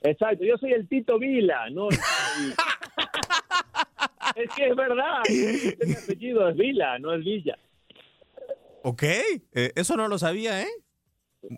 Exacto, 0.05 0.45
yo 0.45 0.57
soy 0.59 0.73
el 0.73 0.89
Tito 0.89 1.19
Vila, 1.19 1.71
no 1.71 1.89
el- 1.89 1.97
Es 4.35 4.51
que 4.57 4.67
es 4.69 4.75
verdad, 4.77 5.21
mi 5.29 5.93
apellido 5.95 6.49
es 6.49 6.57
Vila, 6.57 6.99
no 6.99 7.13
es 7.15 7.23
Villa. 7.25 7.57
Ok, 8.83 9.03
eh, 9.03 9.73
eso 9.77 9.97
no 9.97 10.09
lo 10.09 10.19
sabía, 10.19 10.63
¿eh? 10.63 10.69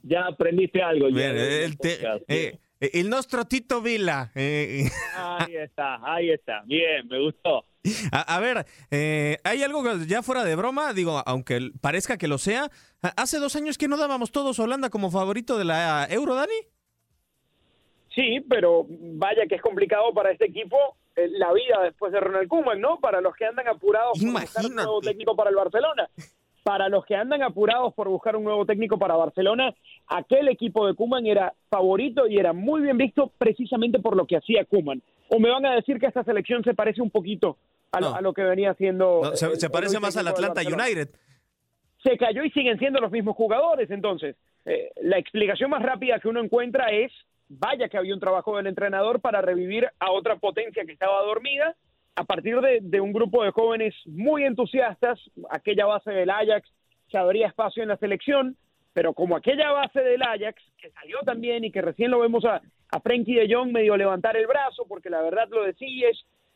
Ya 0.02 0.26
aprendiste 0.26 0.83
algo. 0.83 1.06
Bien, 1.06 1.30
en 1.30 1.37
el 1.37 1.42
el, 1.62 1.78
te- 1.78 1.97
podcast, 1.97 2.23
eh, 2.28 2.44
eh, 2.54 2.59
el 2.81 3.09
nuestro 3.11 3.45
Tito 3.47 3.81
Vila. 3.81 4.31
eh, 4.35 4.85
Ahí 5.16 5.57
está, 5.57 5.99
ahí 6.02 6.31
está. 6.31 6.62
Bien, 6.66 7.07
me 7.09 7.21
gustó. 7.21 7.64
a, 8.12 8.37
a 8.37 8.40
ver, 8.40 8.66
eh, 8.90 9.38
hay 9.45 9.62
algo 9.62 9.83
que 9.83 10.07
ya 10.07 10.23
fuera 10.23 10.45
de 10.45 10.57
broma, 10.57 10.93
digo, 10.93 11.23
aunque 11.26 11.71
parezca 11.81 12.16
que 12.16 12.28
lo 12.28 12.38
sea. 12.38 12.71
Hace 13.16 13.38
dos 13.38 13.57
años 13.57 13.76
que 13.78 13.88
no 13.88 13.97
dábamos 13.97 14.33
todos 14.33 14.59
Holanda 14.59 14.90
como 14.90 15.11
favorito 15.11 15.59
de 15.59 15.64
la 15.64 16.07
Euro, 16.11 16.35
Dani. 16.35 16.54
Sí, 18.14 18.40
pero 18.49 18.87
vaya 18.88 19.43
que 19.49 19.57
es 19.57 19.62
complicado 19.62 20.14
para 20.14 20.31
este 20.31 20.47
equipo 20.47 20.76
eh, 21.16 21.28
la 21.33 21.52
vida 21.52 21.81
después 21.83 22.12
de 22.12 22.21
Ronald 22.21 22.49
Koeman, 22.49 22.81
¿no? 22.81 23.00
Para 23.00 23.21
los 23.21 23.35
que 23.35 23.45
andan 23.45 23.66
apurados 23.69 24.19
por 24.19 24.40
buscar 24.40 24.64
un 24.66 24.75
nuevo 24.75 24.90
Imagínate. 24.93 25.09
técnico 25.11 25.37
para 25.37 25.50
el 25.50 25.57
Barcelona. 25.57 26.09
Para 26.64 26.88
los 26.88 27.04
que 27.04 27.14
andan 27.14 27.42
apurados 27.42 27.92
por 27.94 28.09
buscar 28.09 28.35
un 28.37 28.42
nuevo 28.44 28.64
técnico 28.66 28.99
para 28.99 29.14
Barcelona, 29.16 29.75
aquel 30.09 30.49
equipo 30.49 30.87
de 30.87 30.94
Koeman 30.94 31.26
era 31.26 31.52
favorito 31.68 32.26
y 32.26 32.38
era 32.38 32.52
muy 32.54 32.80
bien 32.80 32.97
visto 32.97 33.30
precisamente 33.38 33.99
por 33.99 34.16
lo 34.16 34.26
que 34.26 34.38
hacía 34.38 34.64
Koeman. 34.64 35.02
O 35.28 35.38
me 35.38 35.50
van 35.50 35.66
a 35.66 35.75
decir 35.75 35.99
que 36.00 36.06
esta 36.06 36.25
selección 36.25 36.64
se 36.64 36.73
parece 36.75 37.02
un 37.02 37.11
poquito 37.11 37.59
a 37.92 38.00
lo, 38.00 38.14
a 38.14 38.21
lo 38.23 38.33
que 38.33 38.42
venía 38.42 38.71
haciendo. 38.71 39.21
No, 39.23 39.37
se, 39.37 39.44
el- 39.47 39.61
se 39.61 39.66
el 39.66 39.73
parece 39.73 40.00
más 40.00 40.16
al 40.16 40.26
Atlanta 40.26 40.62
United. 40.62 41.11
se 42.02 42.16
cayó 42.16 42.42
y 42.42 42.50
siguen 42.50 42.78
siendo 42.78 42.99
los 42.99 43.12
mismos 43.12 43.37
jugadores. 43.37 43.90
Entonces, 43.90 44.35
eh, 44.64 44.90
la 45.02 45.18
explicación 45.18 45.68
más 45.71 45.83
rápida 45.83 46.18
que 46.18 46.28
uno 46.28 46.40
encuentra 46.42 46.87
es, 46.88 47.12
vaya 47.49 47.90
que 47.90 47.99
había 47.99 48.14
un 48.14 48.21
trabajo 48.21 48.56
del 48.56 48.68
entrenador 48.68 49.21
para 49.21 49.42
revivir 49.42 49.87
a 50.00 50.11
otra 50.12 50.37
potencia 50.37 50.85
que 50.87 50.92
estaba 50.92 51.21
dormida 51.25 51.76
a 52.16 52.25
partir 52.25 52.61
de, 52.61 52.78
de 52.83 53.00
un 53.00 53.12
grupo 53.12 53.42
de 53.44 53.50
jóvenes 53.50 53.94
muy 54.06 54.44
entusiastas, 54.44 55.18
aquella 55.50 55.87
base 55.87 56.11
del 56.11 56.30
Ajax 56.30 56.68
que 57.09 57.18
abría 57.18 57.49
espacio 57.49 57.83
en 57.83 57.88
la 57.88 57.97
selección, 57.97 58.56
pero 58.92 59.12
como 59.12 59.37
aquella 59.37 59.73
base 59.73 60.00
del 60.00 60.23
Ajax, 60.23 60.62
que 60.78 60.90
salió 60.90 61.18
también 61.25 61.64
y 61.64 61.73
que 61.73 61.83
recién 61.83 62.11
lo 62.11 62.21
vemos 62.21 62.44
a, 62.44 62.62
a 62.90 63.00
de 63.00 63.49
Jong 63.50 63.73
medio 63.73 63.97
levantar 63.97 64.37
el 64.37 64.47
brazo, 64.47 64.85
porque 64.88 65.11
la 65.11 65.21
verdad 65.21 65.49
lo 65.50 65.64
de 65.64 65.75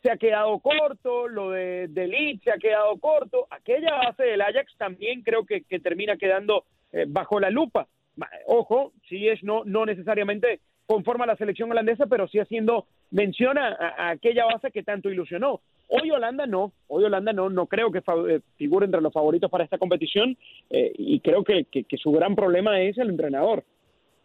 se 0.02 0.10
ha 0.10 0.16
quedado 0.16 0.58
corto, 0.60 1.26
lo 1.26 1.50
de, 1.50 1.88
de 1.88 2.06
Ligt 2.06 2.44
se 2.44 2.52
ha 2.52 2.58
quedado 2.58 2.96
corto, 2.98 3.48
aquella 3.50 3.94
base 3.94 4.22
del 4.22 4.40
Ajax 4.40 4.72
también 4.78 5.22
creo 5.22 5.44
que, 5.44 5.62
termina 5.80 6.16
quedando 6.16 6.64
eh, 6.92 7.04
bajo 7.08 7.40
la 7.40 7.50
lupa. 7.50 7.88
Ojo, 8.46 8.92
Silles 9.08 9.42
no, 9.42 9.64
no 9.64 9.84
necesariamente 9.86 10.60
conforma 10.86 11.26
la 11.26 11.36
selección 11.36 11.70
holandesa, 11.70 12.06
pero 12.06 12.28
sí 12.28 12.38
haciendo 12.38 12.86
mención 13.10 13.58
a, 13.58 14.10
aquella 14.10 14.44
base 14.46 14.70
que 14.70 14.82
tanto 14.82 15.10
ilusionó. 15.10 15.60
Hoy 15.88 16.10
Holanda 16.10 16.46
no, 16.46 16.72
hoy 16.88 17.04
Holanda 17.04 17.32
no, 17.32 17.48
no 17.48 17.66
creo 17.66 17.90
que 17.90 17.98
eh, 17.98 18.40
figure 18.56 18.84
entre 18.84 19.00
los 19.00 19.12
favoritos 19.12 19.50
para 19.50 19.64
esta 19.64 19.78
competición 19.78 20.36
eh, 20.68 20.92
y 20.98 21.20
creo 21.20 21.42
que 21.44 21.64
su 21.96 22.12
gran 22.12 22.36
problema 22.36 22.80
es 22.80 22.98
el 22.98 23.08
entrenador. 23.08 23.64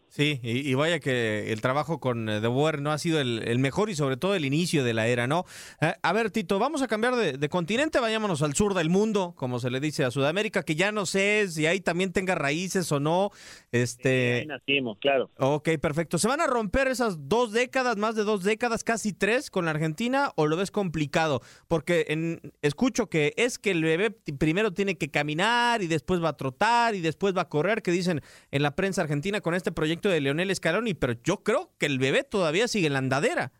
Sí, 0.08 0.38
y, 0.44 0.72
vaya 0.74 1.00
que 1.00 1.52
el 1.52 1.60
trabajo 1.60 1.98
con 1.98 2.28
eh, 2.28 2.40
De 2.40 2.46
Boer 2.46 2.80
no 2.80 2.92
ha 2.92 2.98
sido 2.98 3.20
el, 3.20 3.58
mejor 3.58 3.90
y 3.90 3.96
sobre 3.96 4.16
todo 4.16 4.36
el 4.36 4.44
inicio 4.44 4.84
de 4.84 4.94
la 4.94 5.08
era, 5.08 5.26
¿no? 5.26 5.44
Eh, 5.80 5.92
a 6.00 6.12
ver, 6.12 6.30
Tito, 6.30 6.60
vamos 6.60 6.82
a 6.82 6.86
cambiar 6.86 7.16
de, 7.16 7.48
continente, 7.48 7.98
vayámonos 7.98 8.40
al 8.42 8.54
sur 8.54 8.74
del 8.74 8.90
mundo, 8.90 9.34
como 9.36 9.58
se 9.58 9.70
le 9.70 9.80
dice 9.80 10.04
a 10.04 10.12
Sudamérica, 10.12 10.62
que 10.62 10.76
ya 10.76 10.92
no 10.92 11.04
sé 11.04 11.48
si 11.48 11.66
ahí 11.66 11.80
también 11.80 12.12
tenga 12.12 12.36
raíces 12.36 12.92
o 12.92 13.00
no. 13.00 13.32
Este... 13.72 14.42
ahí 14.42 14.46
nacimos, 14.46 14.98
claro. 15.00 15.30
Ok, 15.36 15.70
perfecto. 15.80 16.18
¿Se 16.18 16.28
van 16.28 16.40
a 16.40 16.46
romper 16.46 16.86
esas 16.86 17.28
dos 17.28 17.50
décadas, 17.50 17.96
más 17.96 18.14
de 18.14 18.22
dos 18.22 18.44
décadas, 18.44 18.84
casi 18.84 19.12
tres 19.12 19.50
con 19.50 19.64
la 19.64 19.72
Argentina 19.72 20.30
o 20.36 20.46
lo 20.46 20.56
ves 20.56 20.70
complicado? 20.70 21.42
Porque 21.66 22.06
en, 22.10 22.52
escucho 22.62 23.08
que 23.08 23.34
es 23.36 23.58
que 23.58 23.72
el 23.72 23.82
bebé 23.82 24.12
primero 24.38 24.72
tiene 24.72 24.96
que 24.96 25.08
caminar 25.08 25.82
y 25.82 25.88
después 25.88 26.22
va 26.22 26.28
a 26.28 26.36
trotar 26.36 26.94
y 26.94 27.00
después 27.00 27.36
va 27.36 27.42
a 27.42 27.48
correr, 27.48 27.82
que 27.82 27.90
dicen 27.90 28.22
en 28.52 28.62
la 28.62 28.76
prensa 28.76 29.02
argentina 29.02 29.40
con 29.40 29.54
este 29.54 29.72
proyecto 29.72 29.93
de 30.00 30.20
Leonel 30.20 30.54
Scaloni, 30.54 30.94
pero 30.94 31.14
yo 31.22 31.42
creo 31.42 31.70
que 31.78 31.86
el 31.86 31.98
bebé 31.98 32.24
todavía 32.24 32.68
sigue 32.68 32.86
en 32.86 32.92
la 32.92 32.98
andadera. 33.00 33.52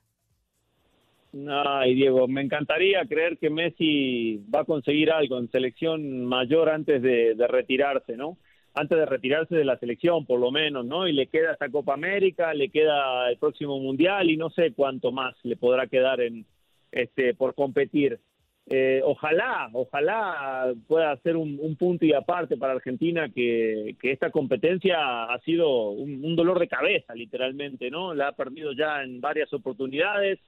Ay, 1.48 1.94
Diego, 1.94 2.28
me 2.28 2.42
encantaría 2.42 3.04
creer 3.06 3.38
que 3.38 3.50
Messi 3.50 4.40
va 4.54 4.60
a 4.60 4.64
conseguir 4.64 5.10
algo 5.10 5.38
en 5.38 5.50
selección 5.50 6.24
mayor 6.24 6.68
antes 6.68 7.02
de, 7.02 7.34
retirarse, 7.48 8.16
¿no? 8.16 8.38
Antes 8.72 8.98
de 8.98 9.06
retirarse 9.06 9.56
de 9.56 9.64
la 9.64 9.78
selección, 9.78 10.26
por 10.26 10.38
lo 10.38 10.52
menos, 10.52 10.86
¿no? 10.86 11.08
Y 11.08 11.12
le 11.12 11.26
queda 11.26 11.52
esta 11.52 11.68
Copa 11.70 11.94
América, 11.94 12.54
le 12.54 12.68
queda 12.68 13.28
el 13.30 13.38
próximo 13.38 13.80
Mundial 13.80 14.30
y 14.30 14.36
no 14.36 14.50
sé 14.50 14.72
cuánto 14.74 15.10
más 15.10 15.34
le 15.42 15.56
podrá 15.56 15.88
quedar 15.88 16.20
en 16.20 16.46
este 16.92 17.34
por 17.34 17.54
competir. 17.54 18.20
Eh, 18.66 19.02
ojalá, 19.04 19.68
ojalá 19.74 20.72
pueda 20.86 21.14
ser 21.18 21.36
un, 21.36 21.76
punto 21.76 22.06
y 22.06 22.14
aparte 22.14 22.56
para 22.56 22.72
Argentina 22.72 23.28
que, 23.28 23.94
esta 24.02 24.30
competencia 24.30 25.24
ha 25.24 25.38
sido 25.40 25.90
un, 25.90 26.34
dolor 26.34 26.58
de 26.58 26.68
cabeza, 26.68 27.14
literalmente, 27.14 27.90
¿no? 27.90 28.14
La 28.14 28.28
ha 28.28 28.32
perdido 28.32 28.72
ya 28.72 29.02
en 29.02 29.20
varias 29.20 29.52
oportunidades, 29.52 30.38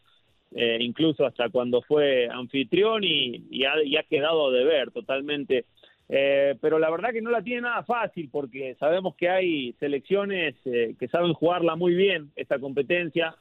eh, 0.55 0.79
incluso 0.81 1.27
hasta 1.27 1.51
cuando 1.51 1.83
fue 1.83 2.29
anfitrión 2.31 3.05
y, 3.05 3.65
ha, 3.67 4.03
quedado 4.05 4.51
de 4.51 4.65
ver 4.65 4.91
totalmente. 4.93 5.67
Eh, 6.09 6.55
pero 6.61 6.79
la 6.79 6.89
verdad 6.89 7.11
que 7.11 7.21
no 7.21 7.31
la 7.31 7.43
tiene 7.43 7.63
nada 7.63 7.83
fácil 7.83 8.29
porque 8.31 8.77
sabemos 8.79 9.17
que 9.17 9.29
hay 9.29 9.73
selecciones 9.81 10.55
que 10.65 11.09
saben 11.11 11.35
jugarla 11.35 11.77
muy 11.77 11.95
bien, 11.95 12.31
esta 12.37 12.59
competencia 12.61 13.35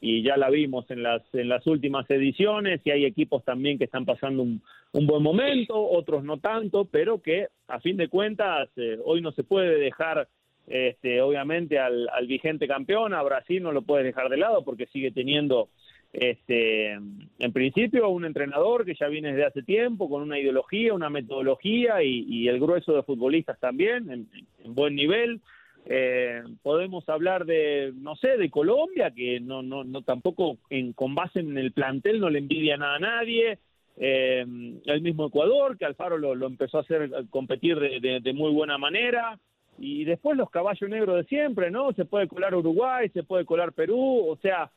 y 0.00 0.22
ya 0.22 0.36
la 0.36 0.50
vimos 0.50 0.90
en 0.90 1.02
las, 1.02 1.22
en 1.32 1.48
las 1.48 1.66
últimas 1.66 2.08
ediciones 2.10 2.80
y 2.84 2.90
hay 2.90 3.04
equipos 3.04 3.44
también 3.44 3.78
que 3.78 3.84
están 3.84 4.04
pasando 4.04 4.42
un, 4.42 4.62
buen 4.92 5.22
momento, 5.22 5.76
otros 5.76 6.24
no 6.24 6.38
tanto, 6.38 6.86
pero 6.86 7.20
que 7.20 7.48
a 7.68 7.80
fin 7.80 7.96
de 7.96 8.08
cuentas 8.08 8.68
eh, 8.76 8.98
hoy 9.04 9.20
no 9.20 9.32
se 9.32 9.44
puede 9.44 9.78
dejar 9.78 10.28
este, 10.66 11.20
obviamente 11.20 11.78
al, 11.78 12.08
al, 12.08 12.26
vigente 12.26 12.66
campeón, 12.66 13.12
a 13.12 13.22
Brasil 13.22 13.62
no 13.62 13.72
lo 13.72 13.82
puede 13.82 14.04
dejar 14.04 14.30
de 14.30 14.38
lado 14.38 14.64
porque 14.64 14.86
sigue 14.86 15.10
teniendo 15.10 15.68
este, 16.12 16.92
en 16.92 17.52
principio 17.52 18.08
un 18.08 18.24
entrenador 18.24 18.86
que 18.86 18.94
ya 18.94 19.06
viene 19.08 19.32
desde 19.32 19.44
hace 19.44 19.62
tiempo 19.62 20.08
con 20.08 20.22
una 20.22 20.38
ideología, 20.38 20.94
una 20.94 21.10
metodología 21.10 22.02
y, 22.02 22.48
el 22.48 22.58
grueso 22.58 22.94
de 22.94 23.02
futbolistas 23.02 23.58
también 23.60 24.10
en 24.10 24.74
buen 24.74 24.94
nivel 24.94 25.40
eh, 25.88 26.42
podemos 26.62 27.08
hablar 27.08 27.46
de, 27.46 27.92
no 27.94 28.16
sé, 28.16 28.36
de 28.36 28.50
Colombia, 28.50 29.12
que 29.12 29.38
no, 29.38 29.62
no, 29.62 29.84
no 29.84 30.02
tampoco 30.02 30.58
en, 30.68 30.92
con 30.92 31.14
base 31.14 31.38
en 31.38 31.56
el 31.56 31.72
plantel 31.72 32.18
no 32.18 32.28
le 32.28 32.40
envidia 32.40 32.76
nada 32.76 32.96
a 32.96 32.98
nadie. 32.98 33.58
Eh, 33.96 34.44
el 34.84 35.00
mismo 35.00 35.26
Ecuador, 35.26 35.78
que 35.78 35.84
Alfaro 35.84 36.18
lo, 36.18 36.46
empezó 36.46 36.78
a 36.78 36.80
hacer 36.80 37.10
competir 37.30 37.78
de, 37.78 38.32
muy 38.32 38.52
buena 38.52 38.78
manera. 38.78 39.38
Y 39.78 40.04
después 40.04 40.36
los 40.36 40.50
caballos 40.50 40.90
negros 40.90 41.16
de 41.16 41.24
siempre, 41.24 41.70
¿no? 41.70 41.92
Se 41.92 42.04
puede 42.04 42.26
colar 42.26 42.54
Uruguay, 42.54 43.08
se 43.10 43.22
puede 43.22 43.44
colar 43.44 43.72
Perú, 43.72 44.26
o 44.28 44.36
sea, 44.36 44.70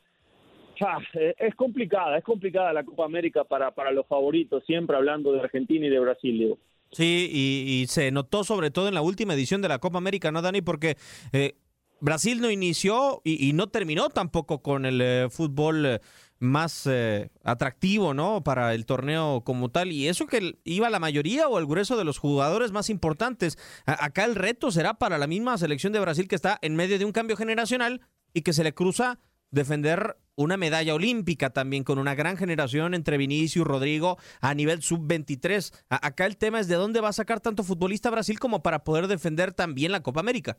eh, 1.14 1.34
es 1.38 1.54
complicada, 1.54 2.18
es 2.18 2.24
complicada 2.24 2.72
la 2.72 2.84
Copa 2.84 3.04
América 3.04 3.44
para, 3.44 3.72
para 3.72 3.90
los 3.90 4.06
favoritos, 4.06 4.64
siempre 4.64 4.96
hablando 4.96 5.32
de 5.32 5.40
Argentina 5.40 5.86
y 5.86 5.90
de 5.90 6.00
Brasil, 6.00 6.38
digo. 6.38 6.58
Sí, 6.92 7.30
y, 7.32 7.86
se 7.86 8.10
notó 8.10 8.42
sobre 8.42 8.70
todo 8.70 8.88
en 8.88 8.94
la 8.94 9.02
última 9.02 9.34
edición 9.34 9.62
de 9.62 9.68
la 9.68 9.78
Copa 9.78 9.98
América, 9.98 10.32
¿no, 10.32 10.42
Dani? 10.42 10.60
Porque 10.60 10.96
eh, 11.32 11.56
Brasil 12.00 12.40
no 12.40 12.50
inició 12.50 13.22
y, 13.24 13.52
no 13.52 13.68
terminó 13.68 14.08
tampoco 14.08 14.60
con 14.60 14.84
el 14.84 15.00
eh, 15.00 15.28
fútbol 15.30 15.86
eh, 15.86 16.00
más 16.40 16.88
atractivo, 17.44 18.14
¿no? 18.14 18.42
Para 18.42 18.74
el 18.74 18.86
torneo 18.86 19.42
como 19.44 19.68
tal. 19.68 19.92
Y 19.92 20.08
eso 20.08 20.26
que 20.26 20.58
iba 20.64 20.90
la 20.90 20.98
mayoría 20.98 21.48
o 21.48 21.58
el 21.58 21.66
grueso 21.66 21.96
de 21.96 22.04
los 22.04 22.18
jugadores 22.18 22.72
más 22.72 22.88
importantes. 22.90 23.58
acá 23.84 24.24
el 24.24 24.34
reto 24.34 24.72
será 24.72 24.94
para 24.94 25.18
la 25.18 25.26
misma 25.26 25.58
selección 25.58 25.92
de 25.92 26.00
Brasil 26.00 26.28
que 26.28 26.36
está 26.36 26.58
en 26.62 26.76
medio 26.76 26.98
de 26.98 27.04
un 27.04 27.12
cambio 27.12 27.36
generacional 27.36 28.00
y 28.32 28.40
que 28.40 28.54
se 28.54 28.64
le 28.64 28.72
cruza 28.72 29.18
defender 29.50 30.16
una 30.36 30.56
medalla 30.56 30.94
olímpica 30.94 31.50
también 31.50 31.84
con 31.84 31.98
una 31.98 32.14
gran 32.14 32.36
generación 32.36 32.94
entre 32.94 33.18
Vinicius 33.18 33.56
y 33.56 33.68
Rodrigo 33.68 34.16
a 34.40 34.54
nivel 34.54 34.82
sub-23. 34.82 35.84
Acá 35.90 36.26
el 36.26 36.38
tema 36.38 36.60
es 36.60 36.68
de 36.68 36.76
dónde 36.76 37.00
va 37.00 37.08
a 37.08 37.12
sacar 37.12 37.40
tanto 37.40 37.62
futbolista 37.62 38.10
Brasil 38.10 38.38
como 38.38 38.62
para 38.62 38.84
poder 38.84 39.06
defender 39.06 39.52
también 39.52 39.92
la 39.92 40.02
Copa 40.02 40.20
América. 40.20 40.56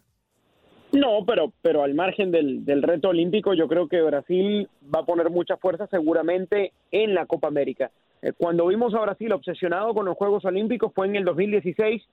No, 0.92 1.26
pero, 1.26 1.54
pero 1.62 1.84
al 1.84 1.94
margen 1.94 2.32
del, 2.32 2.66
del 2.66 2.84
reto 2.84 3.10
olímpico, 3.10 3.54
yo 3.54 3.68
creo 3.68 3.88
que 3.88 4.02
Brasil 4.02 4.70
va 4.94 5.00
a 5.00 5.06
poner 5.06 5.30
mucha 5.30 5.56
fuerza 5.56 5.88
seguramente 5.88 6.74
en 6.92 7.16
la 7.16 7.26
Copa 7.26 7.48
América. 7.48 7.92
Eh, 8.22 8.34
cuando 8.38 8.68
vimos 8.68 8.94
a 8.94 9.00
Brasil 9.00 9.32
obsesionado 9.32 9.94
con 9.94 10.06
los 10.06 10.18
Juegos 10.18 10.44
Olímpicos 10.46 10.92
fue 10.94 11.08
en 11.08 11.16
el 11.16 11.24
2016 11.24 12.04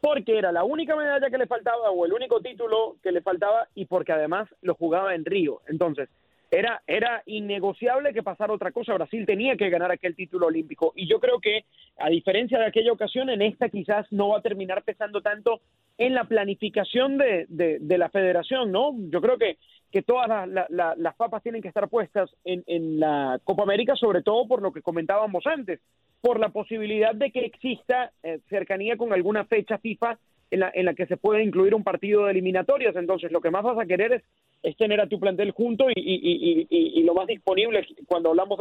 porque 0.00 0.38
era 0.38 0.52
la 0.52 0.64
única 0.64 0.94
medalla 0.96 1.28
que 1.28 1.38
le 1.38 1.46
faltaba 1.46 1.90
o 1.90 2.06
el 2.06 2.12
único 2.12 2.40
título 2.40 2.96
que 3.02 3.12
le 3.12 3.20
faltaba 3.20 3.66
y 3.74 3.86
porque 3.86 4.12
además 4.12 4.48
lo 4.62 4.74
jugaba 4.74 5.14
en 5.14 5.24
Río. 5.24 5.60
Entonces, 5.66 6.08
era, 6.50 6.82
era 6.86 7.22
innegociable 7.26 8.12
que 8.12 8.22
pasara 8.22 8.52
otra 8.52 8.72
cosa. 8.72 8.94
Brasil 8.94 9.26
tenía 9.26 9.56
que 9.56 9.70
ganar 9.70 9.90
aquel 9.90 10.16
título 10.16 10.46
olímpico. 10.46 10.92
Y 10.96 11.06
yo 11.08 11.20
creo 11.20 11.40
que, 11.40 11.64
a 11.98 12.08
diferencia 12.08 12.58
de 12.58 12.66
aquella 12.66 12.92
ocasión, 12.92 13.28
en 13.30 13.42
esta 13.42 13.68
quizás 13.68 14.06
no 14.10 14.30
va 14.30 14.38
a 14.38 14.42
terminar 14.42 14.82
pesando 14.82 15.20
tanto 15.20 15.60
en 15.98 16.14
la 16.14 16.24
planificación 16.24 17.18
de, 17.18 17.46
de, 17.48 17.98
la 17.98 18.08
federación, 18.08 18.70
¿no? 18.70 18.94
Yo 19.10 19.20
creo 19.20 19.36
que, 19.36 19.58
que 19.90 20.02
todas 20.02 20.48
las 20.70 21.16
papas 21.16 21.42
tienen 21.42 21.60
que 21.60 21.68
estar 21.68 21.88
puestas 21.88 22.30
en, 22.44 22.62
en 22.66 23.00
la 23.00 23.40
Copa 23.42 23.64
América, 23.64 23.96
sobre 23.96 24.22
todo 24.22 24.46
por 24.46 24.62
lo 24.62 24.72
que 24.72 24.80
comentábamos 24.80 25.44
antes, 25.46 25.80
por 26.20 26.38
la 26.38 26.50
posibilidad 26.50 27.14
de 27.14 27.32
que 27.32 27.44
exista 27.44 28.12
eh, 28.22 28.38
cercanía 28.48 28.96
con 28.96 29.12
alguna 29.12 29.44
fecha 29.44 29.78
FIFA 29.78 30.18
en 30.50 30.60
la, 30.60 30.70
en 30.74 30.84
la 30.86 30.94
que 30.94 31.06
se 31.06 31.16
puede 31.16 31.42
incluir 31.42 31.74
un 31.74 31.84
partido 31.84 32.24
de 32.24 32.32
eliminatorias. 32.32 32.96
Entonces, 32.96 33.32
lo 33.32 33.40
que 33.40 33.50
más 33.50 33.62
vas 33.62 33.78
a 33.78 33.86
querer 33.86 34.12
es, 34.12 34.22
es 34.62 34.76
tener 34.76 35.00
a 35.00 35.06
tu 35.06 35.20
plantel 35.20 35.52
junto 35.52 35.88
y, 35.90 35.94
y, 35.96 37.02
lo 37.02 37.14
más 37.14 37.26
disponible 37.26 37.86
cuando 38.06 38.30
hablamos 38.30 38.58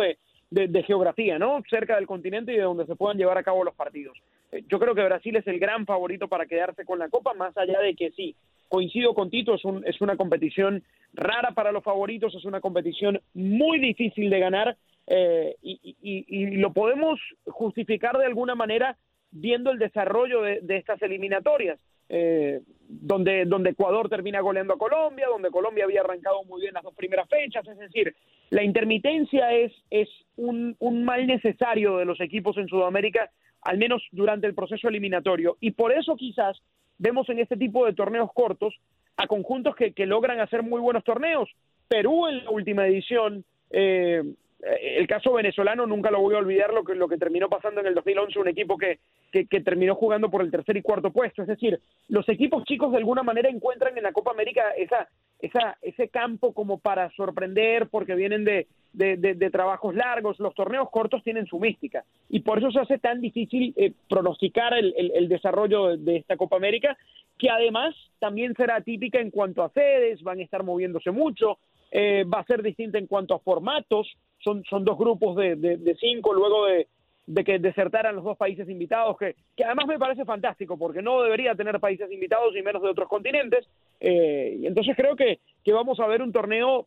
de, 0.50 0.84
geografía, 0.84 1.38
¿no? 1.38 1.62
Cerca 1.70 1.96
del 1.96 2.08
continente 2.08 2.54
y 2.54 2.58
de 2.58 2.62
donde 2.62 2.86
se 2.86 2.96
puedan 2.96 3.18
llevar 3.18 3.38
a 3.38 3.44
cabo 3.44 3.64
los 3.64 3.76
partidos. 3.76 4.18
Eh, 4.52 4.64
yo 4.70 4.80
creo 4.80 4.96
que 4.96 5.04
Brasil 5.04 5.36
es 5.36 5.48
el 5.48 5.60
gran 5.60 5.86
favorito 5.86 6.28
para 6.28 6.46
quedarse 6.46 6.86
con 6.86 7.00
la 7.00 7.10
Copa, 7.10 7.34
más 7.34 7.58
allá 7.58 7.80
de 7.80 7.96
que 7.96 8.12
sí, 8.12 8.36
coincido 8.70 9.14
con 9.14 9.30
Tito, 9.30 9.56
es, 9.56 9.66
un, 9.66 9.86
es 9.86 10.00
una 10.02 10.16
competición 10.16 10.84
rara 11.14 11.52
para 11.52 11.72
los 11.72 11.84
favoritos, 11.84 12.34
es 12.36 12.46
una 12.46 12.62
competición 12.62 13.20
muy 13.34 13.80
difícil 13.80 14.30
de 14.30 14.40
ganar 14.40 14.78
eh, 15.08 15.56
y, 15.62 16.58
lo 16.58 16.74
podemos 16.74 17.20
justificar 17.46 18.18
de 18.18 18.26
alguna 18.26 18.56
manera 18.56 18.98
viendo 19.32 19.72
el 19.72 19.80
desarrollo 19.80 20.42
de, 20.42 20.62
estas 20.70 21.02
eliminatorias, 21.02 21.80
eh, 22.10 22.62
donde, 22.88 23.46
donde 23.46 23.72
Ecuador 23.72 24.10
termina 24.10 24.40
goleando 24.40 24.74
a 24.74 24.78
Colombia, 24.78 25.28
donde 25.28 25.50
Colombia 25.50 25.84
había 25.84 26.02
arrancado 26.02 26.44
muy 26.46 26.62
bien 26.62 26.74
las 26.74 26.84
dos 26.84 26.96
primeras 26.96 27.28
fechas, 27.30 27.68
es 27.68 27.78
decir, 27.78 28.16
la 28.50 28.64
intermitencia 28.64 29.54
es, 29.54 29.74
es 29.90 30.10
un, 30.38 30.76
un 30.80 31.04
mal 31.04 31.28
necesario 31.28 31.98
de 31.98 32.06
los 32.06 32.20
equipos 32.22 32.58
en 32.58 32.68
Sudamérica, 32.68 33.30
al 33.62 33.78
menos 33.78 34.02
durante 34.12 34.48
el 34.48 34.56
proceso 34.56 34.88
eliminatorio, 34.88 35.58
y 35.60 35.72
por 35.72 35.92
eso 35.92 36.16
quizás 36.16 36.62
vemos 36.98 37.28
en 37.30 37.40
este 37.40 37.58
tipo 37.58 37.86
de 37.86 37.94
torneos 37.94 38.32
cortos 38.34 38.74
a 39.18 39.28
conjuntos 39.28 39.76
que, 39.76 39.94
que 39.94 40.06
logran 40.06 40.40
hacer 40.40 40.64
muy 40.64 40.80
buenos 40.80 41.04
torneos. 41.04 41.50
Perú 41.88 42.28
en 42.28 42.46
la 42.46 42.52
última 42.52 42.88
edición 42.88 43.44
eh, 43.72 44.24
el 44.60 45.06
caso 45.08 45.34
venezolano 45.34 45.86
nunca 45.86 46.10
lo 46.10 46.20
voy 46.20 46.36
a 46.36 46.40
olvidar 46.40 46.74
lo 46.74 46.84
que, 46.84 46.96
lo 46.96 47.08
que 47.08 47.18
terminó 47.18 47.48
pasando 47.48 47.82
en 47.82 47.88
el 47.88 47.96
2011, 47.96 48.40
un 48.40 48.48
equipo 48.48 48.78
que, 48.78 49.00
que, 49.32 49.62
terminó 49.62 49.96
jugando 49.96 50.32
por 50.32 50.42
el 50.42 50.50
tercer 50.50 50.78
y 50.78 50.82
cuarto 50.82 51.12
puesto. 51.12 51.44
Es 51.44 51.48
decir, 51.48 51.80
los 52.08 52.28
equipos 52.28 52.64
chicos 52.64 52.92
de 52.92 52.98
alguna 52.98 53.22
manera 53.22 53.50
encuentran 53.50 53.96
en 53.98 54.04
la 54.04 54.12
Copa 54.12 54.32
América 54.32 54.72
esa, 54.72 55.08
esa, 55.40 55.78
ese 55.82 56.10
campo 56.10 56.54
como 56.54 56.80
para 56.80 57.12
sorprender 57.12 57.88
porque 57.90 58.16
vienen 58.16 58.46
de, 58.46 58.68
de, 58.94 59.50
trabajos 59.52 59.94
largos. 59.94 60.40
Los 60.40 60.56
torneos 60.56 60.90
cortos 60.90 61.24
tienen 61.24 61.46
su 61.46 61.60
mística 61.60 62.04
y 62.28 62.40
por 62.40 62.58
eso 62.58 62.72
se 62.72 62.80
hace 62.80 62.98
tan 62.98 63.22
difícil 63.22 63.74
eh, 63.78 63.94
pronosticar 64.10 64.74
el, 64.74 64.94
el, 65.14 65.30
desarrollo 65.30 65.98
de 65.98 66.18
esta 66.18 66.36
Copa 66.36 66.56
América, 66.56 66.98
que 67.38 67.52
además 67.52 67.96
también 68.18 68.56
será 68.56 68.82
típica 68.82 69.20
en 69.20 69.30
cuanto 69.30 69.64
a 69.64 69.70
sedes, 69.70 70.24
van 70.24 70.40
a 70.40 70.44
estar 70.44 70.64
moviéndose 70.64 71.12
mucho. 71.12 71.60
Eh, 72.00 72.26
va 72.26 72.42
a 72.42 72.46
ser 72.46 72.62
distinta 72.62 73.00
en 73.00 73.08
cuanto 73.08 73.34
a 73.34 73.40
formatos, 73.40 74.08
son, 74.38 74.64
son 74.70 74.86
dos 74.86 75.00
grupos 75.00 75.36
de, 75.36 75.56
de, 75.56 75.96
cinco 75.96 76.32
luego 76.32 76.68
de, 76.68 76.88
de 77.26 77.44
que 77.44 77.58
desertaran 77.58 78.16
los 78.16 78.24
dos 78.24 78.38
países 78.38 78.70
invitados, 78.70 79.18
que, 79.18 79.36
que 79.56 79.64
además 79.64 79.88
me 79.88 79.98
parece 79.98 80.24
fantástico, 80.24 80.78
porque 80.78 81.02
no 81.02 81.24
debería 81.24 81.56
tener 81.56 81.80
países 81.80 82.12
invitados 82.12 82.56
y 82.56 82.62
menos 82.62 82.84
de 82.84 82.90
otros 82.90 83.10
continentes. 83.10 83.68
Eh, 84.00 84.58
y 84.60 84.68
entonces 84.68 84.96
creo 84.96 85.16
que, 85.16 85.40
que 85.64 85.74
vamos 85.74 86.00
a 86.00 86.06
ver 86.06 86.22
un 86.22 86.32
torneo 86.32 86.86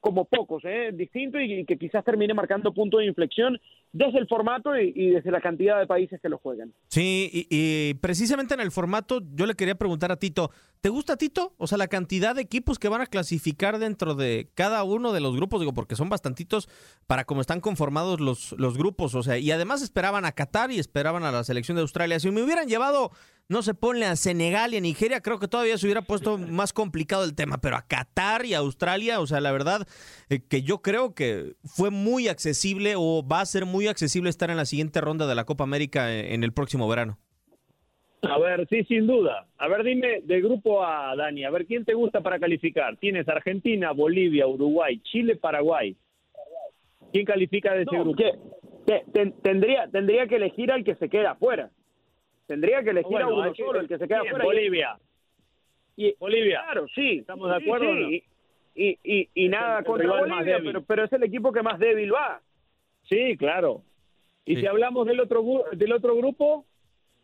como 0.00 0.24
pocos, 0.24 0.62
¿eh? 0.64 0.90
distinto 0.92 1.38
y, 1.38 1.64
que 1.66 1.76
quizás 1.76 2.04
termine 2.04 2.32
marcando 2.34 2.72
punto 2.72 2.98
de 2.98 3.06
inflexión 3.06 3.60
desde 3.92 4.18
el 4.18 4.26
formato 4.26 4.76
y, 4.76 5.10
desde 5.10 5.30
la 5.30 5.40
cantidad 5.40 5.78
de 5.78 5.86
países 5.86 6.20
que 6.20 6.28
lo 6.28 6.38
juegan. 6.38 6.72
Sí, 6.88 7.46
y, 7.50 7.94
precisamente 7.94 8.54
en 8.54 8.60
el 8.60 8.70
formato 8.70 9.20
yo 9.34 9.46
le 9.46 9.54
quería 9.54 9.74
preguntar 9.74 10.10
a 10.10 10.16
Tito, 10.16 10.50
¿te 10.80 10.88
gusta 10.88 11.16
Tito? 11.16 11.54
O 11.58 11.66
sea, 11.66 11.76
la 11.76 11.88
cantidad 11.88 12.34
de 12.34 12.42
equipos 12.42 12.78
que 12.78 12.88
van 12.88 13.02
a 13.02 13.06
clasificar 13.06 13.78
dentro 13.78 14.14
de 14.14 14.48
cada 14.54 14.82
uno 14.84 15.12
de 15.12 15.20
los 15.20 15.36
grupos, 15.36 15.60
digo, 15.60 15.74
porque 15.74 15.96
son 15.96 16.08
bastantitos 16.08 16.68
para 17.06 17.24
cómo 17.24 17.42
están 17.42 17.60
conformados 17.60 18.20
los, 18.20 18.52
los 18.58 18.78
grupos, 18.78 19.14
o 19.14 19.22
sea, 19.22 19.38
y 19.38 19.50
además 19.50 19.82
esperaban 19.82 20.24
a 20.24 20.32
Qatar 20.32 20.70
y 20.72 20.78
esperaban 20.78 21.24
a 21.24 21.32
la 21.32 21.44
selección 21.44 21.76
de 21.76 21.82
Australia. 21.82 22.18
Si 22.20 22.30
me 22.30 22.42
hubieran 22.42 22.68
llevado 22.68 23.10
no 23.50 23.62
se 23.62 23.74
pone 23.74 24.06
a 24.06 24.14
Senegal 24.14 24.72
y 24.72 24.76
a 24.76 24.80
Nigeria, 24.80 25.20
creo 25.20 25.40
que 25.40 25.48
todavía 25.48 25.76
se 25.76 25.86
hubiera 25.86 26.02
puesto 26.02 26.38
más 26.38 26.72
complicado 26.72 27.24
el 27.24 27.34
tema, 27.34 27.58
pero 27.60 27.76
a 27.76 27.82
Qatar 27.82 28.46
y 28.46 28.54
a 28.54 28.58
Australia, 28.58 29.20
o 29.20 29.26
sea, 29.26 29.40
la 29.40 29.50
verdad 29.50 29.88
eh, 30.30 30.38
que 30.48 30.62
yo 30.62 30.78
creo 30.78 31.14
que 31.14 31.54
fue 31.64 31.90
muy 31.90 32.28
accesible 32.28 32.94
o 32.96 33.26
va 33.26 33.40
a 33.40 33.46
ser 33.46 33.66
muy 33.66 33.88
accesible 33.88 34.30
estar 34.30 34.50
en 34.50 34.56
la 34.56 34.66
siguiente 34.66 35.00
ronda 35.00 35.26
de 35.26 35.34
la 35.34 35.44
Copa 35.44 35.64
América 35.64 36.14
en, 36.14 36.32
en 36.32 36.44
el 36.44 36.52
próximo 36.52 36.88
verano. 36.88 37.18
A 38.22 38.38
ver, 38.38 38.68
sí, 38.68 38.84
sin 38.84 39.08
duda. 39.08 39.46
A 39.58 39.66
ver, 39.66 39.82
dime 39.82 40.20
del 40.22 40.42
grupo 40.42 40.84
A, 40.84 41.16
Dani, 41.16 41.44
a 41.44 41.50
ver, 41.50 41.66
¿quién 41.66 41.84
te 41.84 41.94
gusta 41.94 42.20
para 42.20 42.38
calificar? 42.38 42.96
Tienes 42.98 43.28
Argentina, 43.28 43.90
Bolivia, 43.90 44.46
Uruguay, 44.46 45.00
Chile, 45.10 45.34
Paraguay. 45.34 45.96
¿Quién 47.12 47.24
califica 47.24 47.74
de 47.74 47.82
ese 47.82 47.98
grupo? 47.98 48.22
tendría, 49.42 49.88
tendría 49.88 50.26
que 50.26 50.36
elegir 50.36 50.70
al 50.70 50.84
que 50.84 50.94
se 50.96 51.08
queda 51.08 51.32
afuera. 51.32 51.70
Tendría 52.50 52.82
que 52.82 52.90
elegir 52.90 53.16
a 53.18 53.28
uno 53.28 53.54
solo, 53.54 53.78
el 53.78 53.86
que 53.86 53.96
se 53.96 54.08
queda 54.08 54.22
fuera. 54.28 54.44
Bolivia. 54.44 54.98
Y, 55.96 56.16
Bolivia. 56.18 56.62
Claro, 56.64 56.88
sí. 56.92 57.18
¿Estamos 57.18 57.48
de 57.48 57.56
acuerdo? 57.56 57.86
Sí, 57.94 58.24
Y, 58.74 58.98
y, 59.04 59.28
y, 59.34 59.48
nada 59.48 59.84
contra 59.84 60.18
Bolivia, 60.18 60.58
pero, 60.60 60.82
pero 60.82 61.04
es 61.04 61.12
el 61.12 61.22
equipo 61.22 61.52
que 61.52 61.62
más 61.62 61.78
débil 61.78 62.12
va. 62.12 62.40
Sí, 63.04 63.36
claro. 63.36 63.82
Y 64.44 64.56
si 64.56 64.66
hablamos 64.66 65.06
del 65.06 65.20
otro 65.20 65.44
del 65.70 65.92
otro 65.92 66.16
grupo, 66.16 66.66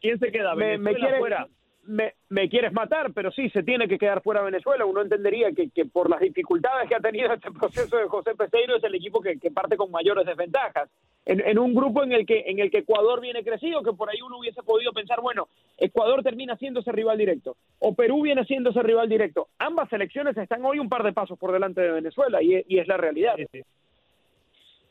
¿quién 0.00 0.16
se 0.20 0.30
queda? 0.30 0.54
Me, 0.54 0.78
me 0.78 0.94
fuera 0.94 1.48
me, 1.87 2.14
me, 2.29 2.49
quieres 2.49 2.72
matar, 2.72 3.12
pero 3.12 3.31
sí, 3.31 3.49
se 3.51 3.62
tiene 3.62 3.88
que 3.88 3.99
quedar 3.99 4.22
fuera 4.22 4.42
Venezuela. 4.42 4.85
Uno 4.85 5.03
entendería 5.03 5.53
que, 5.53 5.70
que, 5.70 5.87
por 5.87 6.11
las 6.11 6.20
dificultades 6.20 6.88
que 6.88 6.94
ha 6.94 7.01
tenido 7.01 7.33
este 7.33 7.51
proceso 7.59 7.96
de 7.96 8.09
José 8.09 8.35
Peseiro 8.35 8.77
es 8.77 8.85
el 8.85 8.94
equipo 8.94 9.20
que, 9.20 9.38
que 9.38 9.51
parte 9.51 9.77
con 9.77 9.90
mayores 9.90 10.27
desventajas. 10.27 10.88
En, 11.25 11.40
en, 11.40 11.59
un 11.59 11.75
grupo 11.75 12.05
en 12.05 12.12
el 12.12 12.25
que 12.25 12.44
en 12.46 12.61
el 12.61 12.70
que 12.70 12.79
Ecuador 12.79 13.20
viene 13.20 13.42
crecido, 13.42 13.83
que 13.83 13.92
por 13.92 14.09
ahí 14.09 14.20
uno 14.22 14.38
hubiese 14.38 14.62
podido 14.62 14.92
pensar, 14.92 15.20
bueno, 15.20 15.49
Ecuador 15.77 16.22
termina 16.22 16.57
siendo 16.57 16.81
ese 16.81 16.92
rival 16.92 17.18
directo, 17.18 17.57
o 17.81 17.94
Perú 17.94 18.22
viene 18.22 18.44
siendo 18.44 18.70
ese 18.70 18.83
rival 18.83 19.09
directo. 19.09 19.49
Ambas 19.59 19.88
selecciones 19.88 20.37
están 20.37 20.64
hoy 20.64 20.79
un 20.79 20.88
par 20.88 21.03
de 21.03 21.12
pasos 21.12 21.37
por 21.37 21.53
delante 21.53 21.81
de 21.81 21.90
Venezuela 21.90 22.40
y, 22.40 22.64
y 22.68 22.79
es 22.79 22.87
la 22.87 22.96
realidad. 22.96 23.35
Sí, 23.37 23.62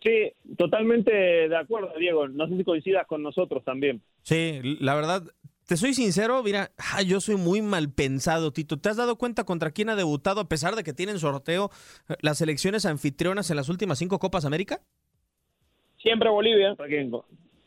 sí, 0.03 0.31
totalmente 0.57 1.11
de 1.11 1.55
acuerdo, 1.55 1.93
Diego. 1.97 2.27
No 2.27 2.47
sé 2.49 2.57
si 2.57 2.63
coincidas 2.65 3.07
con 3.07 3.23
nosotros 3.23 3.63
también. 3.63 4.01
Sí, 4.23 4.59
la 4.81 4.95
verdad, 4.95 5.23
te 5.67 5.77
soy 5.77 5.93
sincero, 5.93 6.43
mira, 6.43 6.71
yo 7.07 7.19
soy 7.19 7.35
muy 7.37 7.61
mal 7.61 7.91
pensado, 7.91 8.51
Tito. 8.51 8.77
¿Te 8.77 8.89
has 8.89 8.97
dado 8.97 9.17
cuenta 9.17 9.45
contra 9.45 9.71
quién 9.71 9.89
ha 9.89 9.95
debutado, 9.95 10.41
a 10.41 10.47
pesar 10.47 10.75
de 10.75 10.83
que 10.83 10.93
tienen 10.93 11.19
sorteo, 11.19 11.71
eh, 12.07 12.15
las 12.21 12.37
selecciones 12.37 12.85
anfitrionas 12.85 13.49
en 13.49 13.57
las 13.57 13.69
últimas 13.69 13.97
cinco 13.97 14.19
Copas 14.19 14.45
América? 14.45 14.81
Siempre 15.97 16.29
Bolivia. 16.29 16.75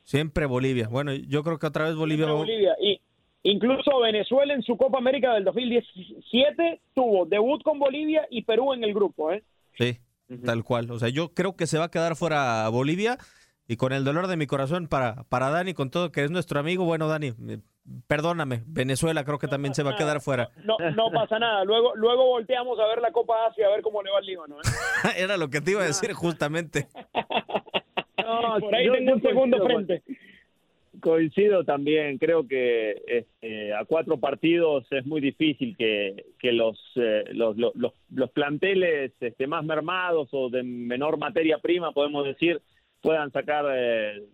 Siempre 0.05 0.47
Bolivia. 0.47 0.87
Bueno, 0.89 1.13
yo 1.13 1.43
creo 1.43 1.59
que 1.59 1.67
otra 1.67 1.87
vez 1.87 1.97
Bolivia. 1.97 2.27
Siempre 2.27 2.39
Bolivia. 2.39 2.77
Y 2.81 3.01
incluso 3.43 3.99
Venezuela 3.99 4.55
en 4.55 4.63
su 4.63 4.77
Copa 4.77 4.99
América 4.99 5.35
del 5.35 5.45
2017 5.45 6.81
tuvo 6.95 7.27
debut 7.27 7.63
con 7.65 7.81
Bolivia 7.81 8.27
y 8.31 8.43
Perú 8.43 8.75
en 8.75 8.85
el 8.85 8.95
grupo, 8.95 9.33
¿eh? 9.33 9.43
Sí, 9.77 9.99
tal 10.45 10.63
cual. 10.63 10.89
O 10.93 11.01
sea, 11.01 11.09
yo 11.09 11.35
creo 11.35 11.57
que 11.57 11.67
se 11.67 11.79
va 11.79 11.87
a 11.87 11.91
quedar 11.91 12.15
fuera 12.15 12.69
Bolivia 12.69 13.19
y 13.67 13.77
con 13.77 13.93
el 13.93 14.05
dolor 14.05 14.29
de 14.29 14.37
mi 14.37 14.47
corazón 14.47 14.87
para, 14.87 15.25
para 15.25 15.51
Dani, 15.51 15.75
con 15.75 15.91
todo 15.91 16.13
que 16.13 16.23
es 16.23 16.31
nuestro 16.31 16.61
amigo. 16.61 16.85
Bueno, 16.85 17.09
Dani, 17.09 17.33
perdóname, 18.07 18.63
Venezuela 18.67 19.25
creo 19.25 19.39
que 19.39 19.49
también 19.49 19.75
se 19.75 19.83
va 19.83 19.93
a 19.93 19.97
quedar 19.97 20.21
fuera. 20.21 20.51
No, 20.65 20.77
no 20.95 21.11
pasa 21.11 21.39
nada. 21.39 21.65
Luego, 21.65 21.95
luego 21.95 22.27
volteamos 22.27 22.79
a 22.79 22.87
ver 22.87 23.01
la 23.01 23.13
Copa 23.13 23.35
Asia 23.49 23.67
a 23.67 23.71
ver 23.71 23.83
cómo 23.83 24.03
le 24.03 24.11
va 24.11 24.19
al 24.19 24.27
Líbano. 24.27 24.57
¿eh? 24.57 24.63
Era 25.19 25.37
lo 25.37 25.49
que 25.49 25.61
te 25.61 25.73
iba 25.73 25.83
a 25.83 25.87
decir 25.87 26.13
justamente. 26.13 26.89
no, 28.19 28.61
por 28.61 28.75
ahí 28.75 28.91
tengo 28.91 29.13
un 29.13 29.23
segundo 29.23 29.65
frente. 29.65 30.03
Coincido 31.01 31.63
también, 31.65 32.19
creo 32.19 32.49
que 32.49 33.03
este, 33.07 33.73
a 33.73 33.85
cuatro 33.85 34.19
partidos 34.19 34.85
es 34.91 35.07
muy 35.07 35.21
difícil 35.21 35.77
que, 35.77 36.25
que 36.41 36.51
los, 36.51 36.77
eh, 36.97 37.25
los, 37.33 37.57
los, 37.57 37.73
los, 38.11 38.31
planteles 38.33 39.13
este, 39.21 39.47
más 39.47 39.65
mermados 39.65 40.29
o 40.33 40.51
de 40.51 40.65
menor 40.65 41.17
materia 41.17 41.59
prima, 41.59 41.93
podemos 41.93 42.25
decir, 42.25 42.61
puedan 43.01 43.31
sacar 43.31 43.67
eh, 43.71 44.25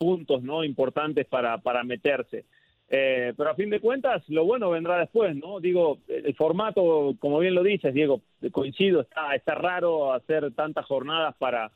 puntos 0.00 0.42
no 0.42 0.64
importantes 0.64 1.26
para, 1.26 1.58
para 1.58 1.84
meterse. 1.84 2.46
Eh, 2.88 3.34
pero 3.36 3.50
a 3.50 3.54
fin 3.54 3.68
de 3.68 3.80
cuentas, 3.80 4.26
lo 4.28 4.46
bueno 4.46 4.70
vendrá 4.70 4.98
después, 4.98 5.36
¿no? 5.36 5.60
Digo, 5.60 5.98
el 6.08 6.34
formato, 6.34 7.14
como 7.20 7.38
bien 7.38 7.54
lo 7.54 7.62
dices, 7.62 7.92
Diego, 7.92 8.22
coincido, 8.50 9.02
está, 9.02 9.34
está 9.34 9.54
raro 9.54 10.12
hacer 10.12 10.52
tantas 10.54 10.86
jornadas 10.86 11.36
para, 11.38 11.70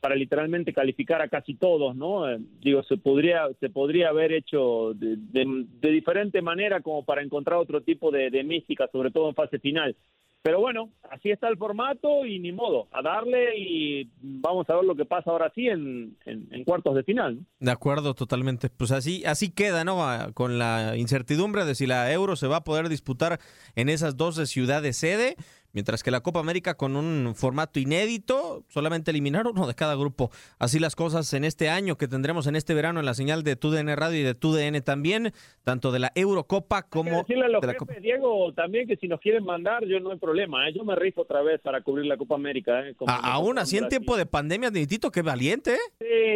para 0.00 0.16
literalmente 0.16 0.74
calificar 0.74 1.22
a 1.22 1.28
casi 1.28 1.54
todos, 1.54 1.94
¿no? 1.94 2.28
Eh, 2.28 2.38
digo, 2.60 2.82
se 2.82 2.96
podría, 2.96 3.48
se 3.60 3.70
podría 3.70 4.08
haber 4.08 4.32
hecho 4.32 4.92
de, 4.94 5.16
de, 5.16 5.90
diferente 5.90 6.42
manera 6.42 6.80
como 6.80 7.04
para 7.04 7.22
encontrar 7.22 7.58
otro 7.60 7.80
tipo 7.80 8.10
de, 8.10 8.28
de 8.28 8.42
mística, 8.42 8.88
sobre 8.88 9.12
todo 9.12 9.28
en 9.28 9.36
fase 9.36 9.60
final. 9.60 9.96
Pero 10.42 10.60
bueno, 10.60 10.90
así 11.10 11.30
está 11.30 11.48
el 11.48 11.58
formato 11.58 12.24
y 12.24 12.38
ni 12.38 12.52
modo, 12.52 12.86
a 12.92 13.02
darle 13.02 13.58
y 13.58 14.08
vamos 14.20 14.68
a 14.70 14.76
ver 14.76 14.84
lo 14.84 14.94
que 14.94 15.04
pasa 15.04 15.30
ahora 15.30 15.50
sí 15.54 15.66
en, 15.66 16.16
en, 16.26 16.64
cuartos 16.64 16.94
de 16.94 17.02
final. 17.02 17.44
De 17.58 17.70
acuerdo, 17.70 18.14
totalmente. 18.14 18.70
Pues 18.70 18.92
así, 18.92 19.24
así 19.24 19.50
queda, 19.50 19.84
¿no? 19.84 19.98
Con 20.34 20.58
la 20.58 20.96
incertidumbre 20.96 21.64
de 21.64 21.74
si 21.74 21.86
la 21.86 22.12
Euro 22.12 22.36
se 22.36 22.46
va 22.46 22.56
a 22.56 22.64
poder 22.64 22.88
disputar 22.88 23.40
en 23.74 23.88
esas 23.88 24.16
12 24.16 24.46
ciudades 24.46 24.96
sede 24.96 25.36
Mientras 25.72 26.02
que 26.02 26.10
la 26.10 26.20
Copa 26.20 26.40
América 26.40 26.74
con 26.74 26.96
un 26.96 27.34
formato 27.34 27.78
inédito, 27.78 28.64
solamente 28.68 29.10
eliminar 29.10 29.46
uno 29.46 29.66
de 29.66 29.74
cada 29.74 29.94
grupo. 29.94 30.30
Así 30.58 30.78
las 30.78 30.96
cosas 30.96 31.32
en 31.34 31.44
este 31.44 31.68
año 31.68 31.96
que 31.96 32.08
tendremos 32.08 32.46
en 32.46 32.56
este 32.56 32.74
verano 32.74 33.00
en 33.00 33.06
la 33.06 33.14
señal 33.14 33.42
de 33.42 33.56
TUDN 33.56 33.94
Radio 33.96 34.20
y 34.20 34.22
de 34.22 34.34
TUDN 34.34 34.80
también, 34.82 35.32
tanto 35.64 35.92
de 35.92 35.98
la 35.98 36.12
Eurocopa 36.14 36.82
como 36.82 37.18
decirle 37.18 37.44
a 37.44 37.48
los 37.48 37.60
de 37.60 37.66
la 37.66 37.74
Copa. 37.74 37.94
Diego, 38.00 38.52
también 38.54 38.88
que 38.88 38.96
si 38.96 39.08
nos 39.08 39.20
quieren 39.20 39.44
mandar, 39.44 39.84
yo 39.84 40.00
no 40.00 40.12
hay 40.12 40.18
problema, 40.18 40.68
¿eh? 40.68 40.72
yo 40.74 40.84
me 40.84 40.94
rifo 40.94 41.22
otra 41.22 41.42
vez 41.42 41.60
para 41.60 41.82
cubrir 41.82 42.06
la 42.06 42.16
Copa 42.16 42.34
América. 42.34 42.88
¿eh? 42.88 42.94
aún 43.06 43.58
así 43.58 43.76
en 43.76 43.88
tiempo 43.88 44.16
de 44.16 44.24
pandemia, 44.24 44.70
Tito, 44.70 45.10
qué 45.10 45.20
valiente. 45.20 45.74
¿eh? 45.74 45.78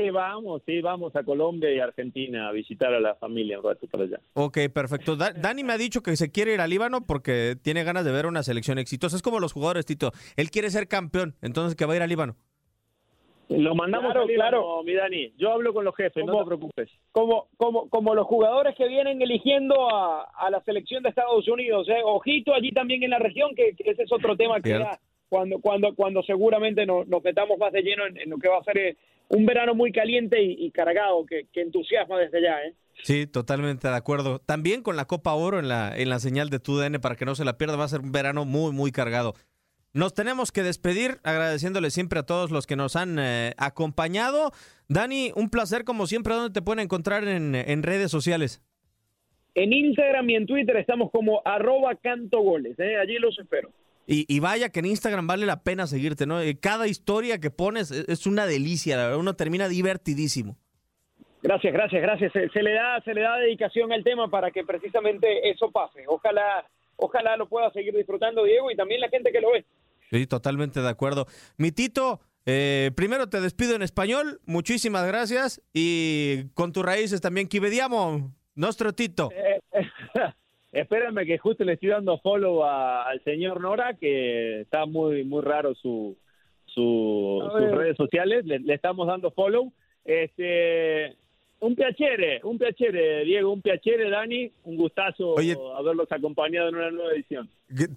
Sí, 0.04 0.10
vamos, 0.10 0.62
sí, 0.66 0.80
vamos 0.82 1.16
a 1.16 1.22
Colombia 1.22 1.72
y 1.72 1.80
Argentina 1.80 2.48
a 2.48 2.52
visitar 2.52 2.92
a 2.92 3.00
la 3.00 3.14
familia 3.14 3.58
un 3.58 3.64
rato 3.64 3.86
para 3.86 4.04
allá. 4.04 4.20
Ok, 4.34 4.58
perfecto. 4.72 5.16
Dani 5.16 5.64
me 5.64 5.72
ha 5.72 5.78
dicho 5.78 6.02
que 6.02 6.16
se 6.16 6.30
quiere 6.30 6.52
ir 6.52 6.60
a 6.60 6.66
Líbano 6.66 7.06
porque 7.06 7.56
tiene 7.62 7.82
ganas 7.84 8.04
de 8.04 8.12
ver 8.12 8.26
una 8.26 8.42
selección 8.42 8.78
exitosa 8.78 9.21
como 9.22 9.40
los 9.40 9.52
jugadores, 9.52 9.86
Tito. 9.86 10.12
Él 10.36 10.50
quiere 10.50 10.70
ser 10.70 10.88
campeón, 10.88 11.36
entonces 11.40 11.76
que 11.76 11.86
va 11.86 11.94
a 11.94 11.96
ir 11.96 12.02
a 12.02 12.06
Líbano. 12.06 12.36
Lo 13.48 13.74
mandamos 13.74 14.12
claro, 14.12 14.26
claro. 14.26 14.82
mi 14.82 14.94
Dani. 14.94 15.32
Yo 15.36 15.52
hablo 15.52 15.74
con 15.74 15.84
los 15.84 15.94
jefes, 15.94 16.24
no 16.24 16.38
te 16.38 16.44
preocupes. 16.46 16.90
Como, 17.10 17.48
como, 17.56 17.88
como 17.90 18.14
los 18.14 18.26
jugadores 18.26 18.74
que 18.76 18.88
vienen 18.88 19.20
eligiendo 19.20 19.94
a, 19.94 20.22
a 20.22 20.50
la 20.50 20.62
selección 20.62 21.02
de 21.02 21.10
Estados 21.10 21.46
Unidos. 21.48 21.88
¿eh? 21.88 22.00
Ojito 22.04 22.54
allí 22.54 22.70
también 22.72 23.02
en 23.02 23.10
la 23.10 23.18
región, 23.18 23.54
que, 23.54 23.74
ese 23.78 24.02
es 24.02 24.12
otro 24.12 24.36
tema 24.36 24.60
que 24.60 24.82
cuando, 25.28 25.60
cuando, 25.60 25.94
cuando 25.94 26.22
seguramente 26.22 26.86
nos, 26.86 27.06
metamos 27.22 27.58
más 27.58 27.72
de 27.72 27.82
lleno 27.82 28.04
en, 28.06 28.28
lo 28.28 28.38
que 28.38 28.48
va 28.48 28.58
a 28.58 28.64
ser 28.64 28.78
eh, 28.78 28.96
un 29.28 29.46
verano 29.46 29.74
muy 29.74 29.90
caliente 29.90 30.42
y, 30.42 30.70
cargado, 30.70 31.24
que, 31.24 31.46
que, 31.52 31.62
entusiasma 31.62 32.18
desde 32.18 32.42
ya. 32.42 32.62
¿eh? 32.62 32.74
Sí, 33.02 33.26
totalmente 33.26 33.88
de 33.88 33.96
acuerdo. 33.96 34.38
También 34.38 34.82
con 34.82 34.96
la 34.96 35.06
Copa 35.06 35.32
Oro 35.32 35.58
en 35.58 35.68
la, 35.68 35.96
en 35.96 36.08
la 36.08 36.20
señal 36.20 36.50
de 36.50 36.60
TUDN 36.60 37.00
para 37.00 37.16
que 37.16 37.24
no 37.24 37.34
se 37.34 37.44
la 37.44 37.58
pierda, 37.58 37.76
va 37.76 37.84
a 37.84 37.88
ser 37.88 38.00
un 38.00 38.12
verano 38.12 38.44
muy, 38.44 38.72
muy 38.72 38.92
cargado. 38.92 39.34
Nos 39.94 40.14
tenemos 40.14 40.52
que 40.52 40.62
despedir 40.62 41.18
agradeciéndole 41.22 41.90
siempre 41.90 42.18
a 42.20 42.22
todos 42.22 42.50
los 42.50 42.66
que 42.66 42.76
nos 42.76 42.96
han 42.96 43.18
eh, 43.18 43.52
acompañado. 43.58 44.52
Dani, 44.88 45.32
un 45.34 45.50
placer 45.50 45.84
como 45.84 46.06
siempre. 46.06 46.34
¿Dónde 46.34 46.52
te 46.52 46.62
pueden 46.62 46.80
encontrar 46.80 47.24
en, 47.28 47.54
en, 47.54 47.82
redes 47.82 48.10
sociales? 48.10 48.62
En 49.54 49.72
Instagram 49.72 50.30
y 50.30 50.36
en 50.36 50.46
Twitter 50.46 50.76
estamos 50.76 51.10
como 51.10 51.42
arroba 51.44 51.94
cantogoles. 51.96 52.78
¿eh? 52.78 52.96
Allí 52.96 53.18
los 53.18 53.38
espero. 53.38 53.70
Y, 54.06 54.24
y, 54.34 54.40
vaya 54.40 54.70
que 54.70 54.80
en 54.80 54.86
Instagram 54.86 55.26
vale 55.26 55.44
la 55.44 55.62
pena 55.62 55.86
seguirte, 55.86 56.26
¿no? 56.26 56.40
Eh, 56.40 56.58
cada 56.58 56.88
historia 56.88 57.38
que 57.38 57.50
pones 57.50 57.90
es 57.90 58.26
una 58.26 58.46
delicia, 58.46 58.96
la 58.96 59.02
verdad. 59.04 59.18
Uno 59.18 59.36
termina 59.36 59.68
divertidísimo. 59.68 60.56
Gracias, 61.42 61.72
gracias, 61.72 62.00
gracias. 62.02 62.32
Se, 62.52 62.62
le 62.62 62.72
da, 62.72 63.00
se 63.02 63.14
le 63.14 63.20
da 63.22 63.36
dedicación 63.38 63.92
al 63.92 64.04
tema 64.04 64.28
para 64.28 64.50
que 64.52 64.62
precisamente 64.64 65.50
eso 65.50 65.70
pase. 65.72 66.04
Ojalá, 66.06 66.64
ojalá 66.96 67.36
lo 67.36 67.48
pueda 67.48 67.70
seguir 67.72 67.94
disfrutando 67.94 68.44
Diego 68.44 68.70
y 68.70 68.76
también 68.76 69.00
la 69.00 69.08
gente 69.08 69.32
que 69.32 69.40
lo 69.40 69.50
ve. 69.52 69.64
Sí, 70.10 70.26
totalmente 70.26 70.80
de 70.80 70.88
acuerdo. 70.88 71.26
Mi 71.58 71.72
Tito, 71.72 72.20
Eh, 72.44 72.90
primero 72.96 73.28
te 73.28 73.40
despido 73.40 73.76
en 73.76 73.82
español, 73.82 74.40
muchísimas 74.46 75.06
gracias. 75.06 75.62
Y 75.72 76.48
con 76.54 76.72
tus 76.72 76.84
raíces 76.84 77.20
también, 77.20 77.48
que 77.48 77.60
vediamo, 77.60 78.32
nuestro 78.56 78.92
Tito. 78.92 79.30
Eh, 79.32 79.60
espérame 80.72 81.24
que 81.24 81.38
justo 81.38 81.62
le 81.64 81.74
estoy 81.74 81.90
dando 81.90 82.18
follow 82.18 82.64
a- 82.64 83.04
al 83.08 83.22
señor 83.22 83.60
Nora, 83.60 83.94
que 83.94 84.62
está 84.62 84.86
muy 84.86 85.22
muy 85.24 85.40
raro 85.42 85.74
su, 85.76 86.16
su- 86.66 87.48
sus 87.56 87.70
redes 87.70 87.96
sociales. 87.96 88.44
Le, 88.44 88.58
le 88.58 88.74
estamos 88.74 89.06
dando 89.06 89.30
follow. 89.30 89.72
Este, 90.04 91.16
un 91.62 91.76
piacere, 91.76 92.40
un 92.42 92.58
piacere, 92.58 93.24
Diego, 93.24 93.52
un 93.52 93.62
piacere, 93.62 94.10
Dani. 94.10 94.50
Un 94.64 94.76
gustazo 94.76 95.34
Oye. 95.34 95.56
haberlos 95.76 96.10
acompañado 96.10 96.68
en 96.68 96.74
una 96.74 96.90
nueva 96.90 97.12
edición. 97.12 97.48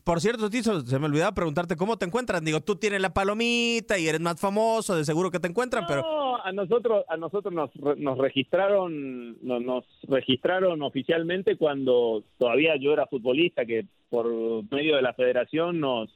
Por 0.03 0.21
cierto, 0.21 0.49
Tito, 0.51 0.81
se 0.81 0.99
me 0.99 1.07
olvidaba 1.07 1.33
preguntarte 1.33 1.75
cómo 1.75 1.97
te 1.97 2.05
encuentran. 2.05 2.45
Digo, 2.45 2.61
tú 2.61 2.75
tienes 2.75 3.01
la 3.01 3.13
palomita 3.13 3.97
y 3.97 4.07
eres 4.07 4.21
más 4.21 4.39
famoso, 4.39 4.95
de 4.95 5.03
seguro 5.03 5.31
que 5.31 5.39
te 5.39 5.47
encuentran, 5.47 5.85
pero 5.87 6.01
No, 6.03 6.37
a 6.43 6.51
nosotros, 6.51 7.05
a 7.09 7.17
nosotros 7.17 7.51
nos, 7.53 7.75
nos 7.97 8.17
registraron, 8.19 9.35
no- 9.41 9.59
nos 9.59 9.83
registraron 10.07 10.83
oficialmente 10.83 11.57
cuando 11.57 12.23
todavía 12.37 12.75
yo 12.79 12.93
era 12.93 13.07
futbolista, 13.07 13.65
que 13.65 13.85
por 14.11 14.27
medio 14.71 14.95
de 14.95 15.01
la 15.01 15.13
federación 15.13 15.79
nos, 15.79 16.09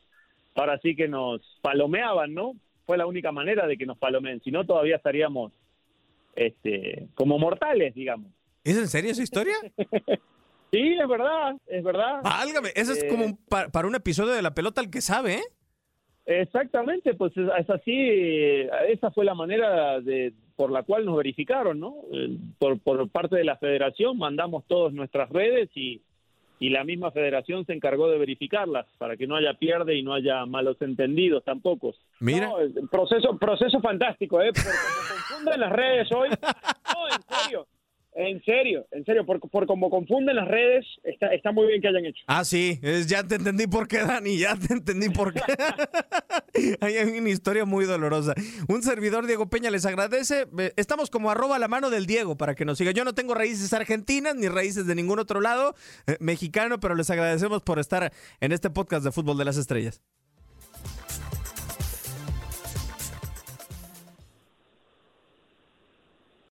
ahora 0.55 0.79
sí 0.83 0.95
que 0.95 1.07
nos 1.07 1.41
palomeaban, 1.62 2.33
¿no? 2.35 2.53
Fue 2.85 2.95
la 2.97 3.07
única 3.07 3.31
manera 3.31 3.65
de 3.67 3.75
que 3.75 3.85
nos 3.88 3.97
palomeen, 3.97 4.39
si 4.43 4.51
no 4.51 4.65
todavía 4.65 4.97
estaríamos, 4.97 5.51
este, 6.39 7.08
como 7.15 7.38
mortales, 7.38 7.93
digamos. 7.93 8.32
¿es 8.63 8.78
en 8.78 8.88
serio 8.88 9.12
esa 9.12 9.23
historia? 9.23 9.56
Sí, 10.71 10.93
es 11.02 11.08
verdad, 11.08 11.56
es 11.65 11.84
verdad. 11.84 12.21
Válgame, 12.21 12.69
eso 12.75 12.91
es 12.93 13.04
Eh, 13.04 13.08
como 13.08 13.25
un 13.25 13.38
pa- 13.38 13.69
para 13.69 13.88
un 13.88 13.95
episodio 13.95 14.34
de 14.34 14.43
la 14.43 14.54
pelota 14.54 14.80
al 14.82 14.91
que 14.91 15.02
sabe, 15.02 15.38
¿eh? 15.38 15.43
Exactamente, 16.28 17.15
pues 17.15 17.36
es, 17.36 17.49
es 17.58 17.69
así, 17.71 17.91
eh, 17.91 18.69
esa 18.89 19.10
fue 19.10 19.25
la 19.25 19.34
manera 19.34 19.99
de 19.99 20.32
por 20.56 20.71
la 20.71 20.84
cual 20.84 21.06
nos 21.06 21.17
verificaron, 21.17 21.80
¿no? 21.80 21.95
Eh, 22.13 22.38
Por, 22.60 22.80
por 22.82 23.10
parte 23.10 23.36
de 23.38 23.45
la 23.45 23.58
federación 23.58 24.15
mandamos 24.19 24.63
todas 24.67 24.93
nuestras 24.93 25.28
redes 25.30 25.69
y, 25.73 26.04
y 26.60 26.69
la 26.69 26.84
misma 26.84 27.12
federación 27.12 27.65
se 27.65 27.74
encargó 27.74 28.10
de 28.10 28.17
verificarlas 28.17 28.86
para 28.98 29.15
que 29.15 29.26
no 29.26 29.36
haya 29.36 29.54
pierde 29.54 29.95
y 29.95 30.04
no 30.04 30.13
haya 30.13 30.45
malos 30.45 30.82
entendidos 30.82 31.43
tampoco. 31.43 31.95
Mira. 32.19 32.48
No, 32.48 32.88
proceso, 32.91 33.38
proceso 33.38 33.80
fantástico, 33.80 34.41
¿eh? 34.41 34.52
Por 34.54 34.63
como 34.63 35.10
confunden 35.10 35.60
las 35.62 35.72
redes 35.72 36.12
hoy. 36.12 36.30
No, 36.30 37.08
en 37.08 37.41
serio. 37.41 37.67
En 38.13 38.43
serio, 38.43 38.88
en 38.91 39.06
serio. 39.06 39.26
Por, 39.26 39.39
por 39.50 39.67
como 39.67 39.89
confunden 39.89 40.36
las 40.36 40.48
redes, 40.48 40.86
está, 41.04 41.28
está 41.28 41.52
muy 41.52 41.67
bien 41.67 41.82
que 41.82 41.88
hayan 41.88 42.06
hecho. 42.06 42.24
Ah, 42.28 42.43
sí, 42.43 42.80
ya 43.08 43.24
te 43.24 43.36
entendí 43.36 43.67
por 43.67 43.88
qué, 43.88 44.00
Dani, 44.00 44.38
ya 44.38 44.56
te 44.56 44.74
entendí 44.74 45.10
por 45.10 45.34
qué. 45.34 45.41
Hay 46.82 46.98
una 46.98 47.30
historia 47.30 47.65
muy 47.65 47.86
dolorosa. 47.86 48.34
Un 48.67 48.82
servidor, 48.82 49.28
Diego 49.28 49.50
Peña, 49.50 49.69
les 49.69 49.86
agradece. 49.86 50.48
Estamos 50.76 51.10
como 51.10 51.30
arroba 51.30 51.60
la 51.60 51.67
mano 51.67 51.89
del 51.89 52.06
Diego 52.08 52.36
para 52.38 52.56
que 52.56 52.65
nos 52.65 52.78
siga. 52.78 52.91
Yo 52.91 53.06
no 53.06 53.13
tengo 53.13 53.36
raíces 53.36 53.72
argentinas 53.74 54.36
ni 54.36 54.48
raíces 54.48 54.88
de 54.88 54.95
ningún 54.95 55.19
otro 55.19 55.39
lado 55.39 55.76
eh, 56.08 56.17
mexicano, 56.19 56.80
pero 56.80 56.95
les 56.95 57.10
agradecemos 57.10 57.62
por 57.62 57.80
estar 57.80 58.12
en 58.41 58.52
este 58.52 58.69
podcast 58.69 59.04
de 59.06 59.12
Fútbol 59.12 59.38
de 59.38 59.45
las 59.45 59.58
Estrellas. 59.58 60.02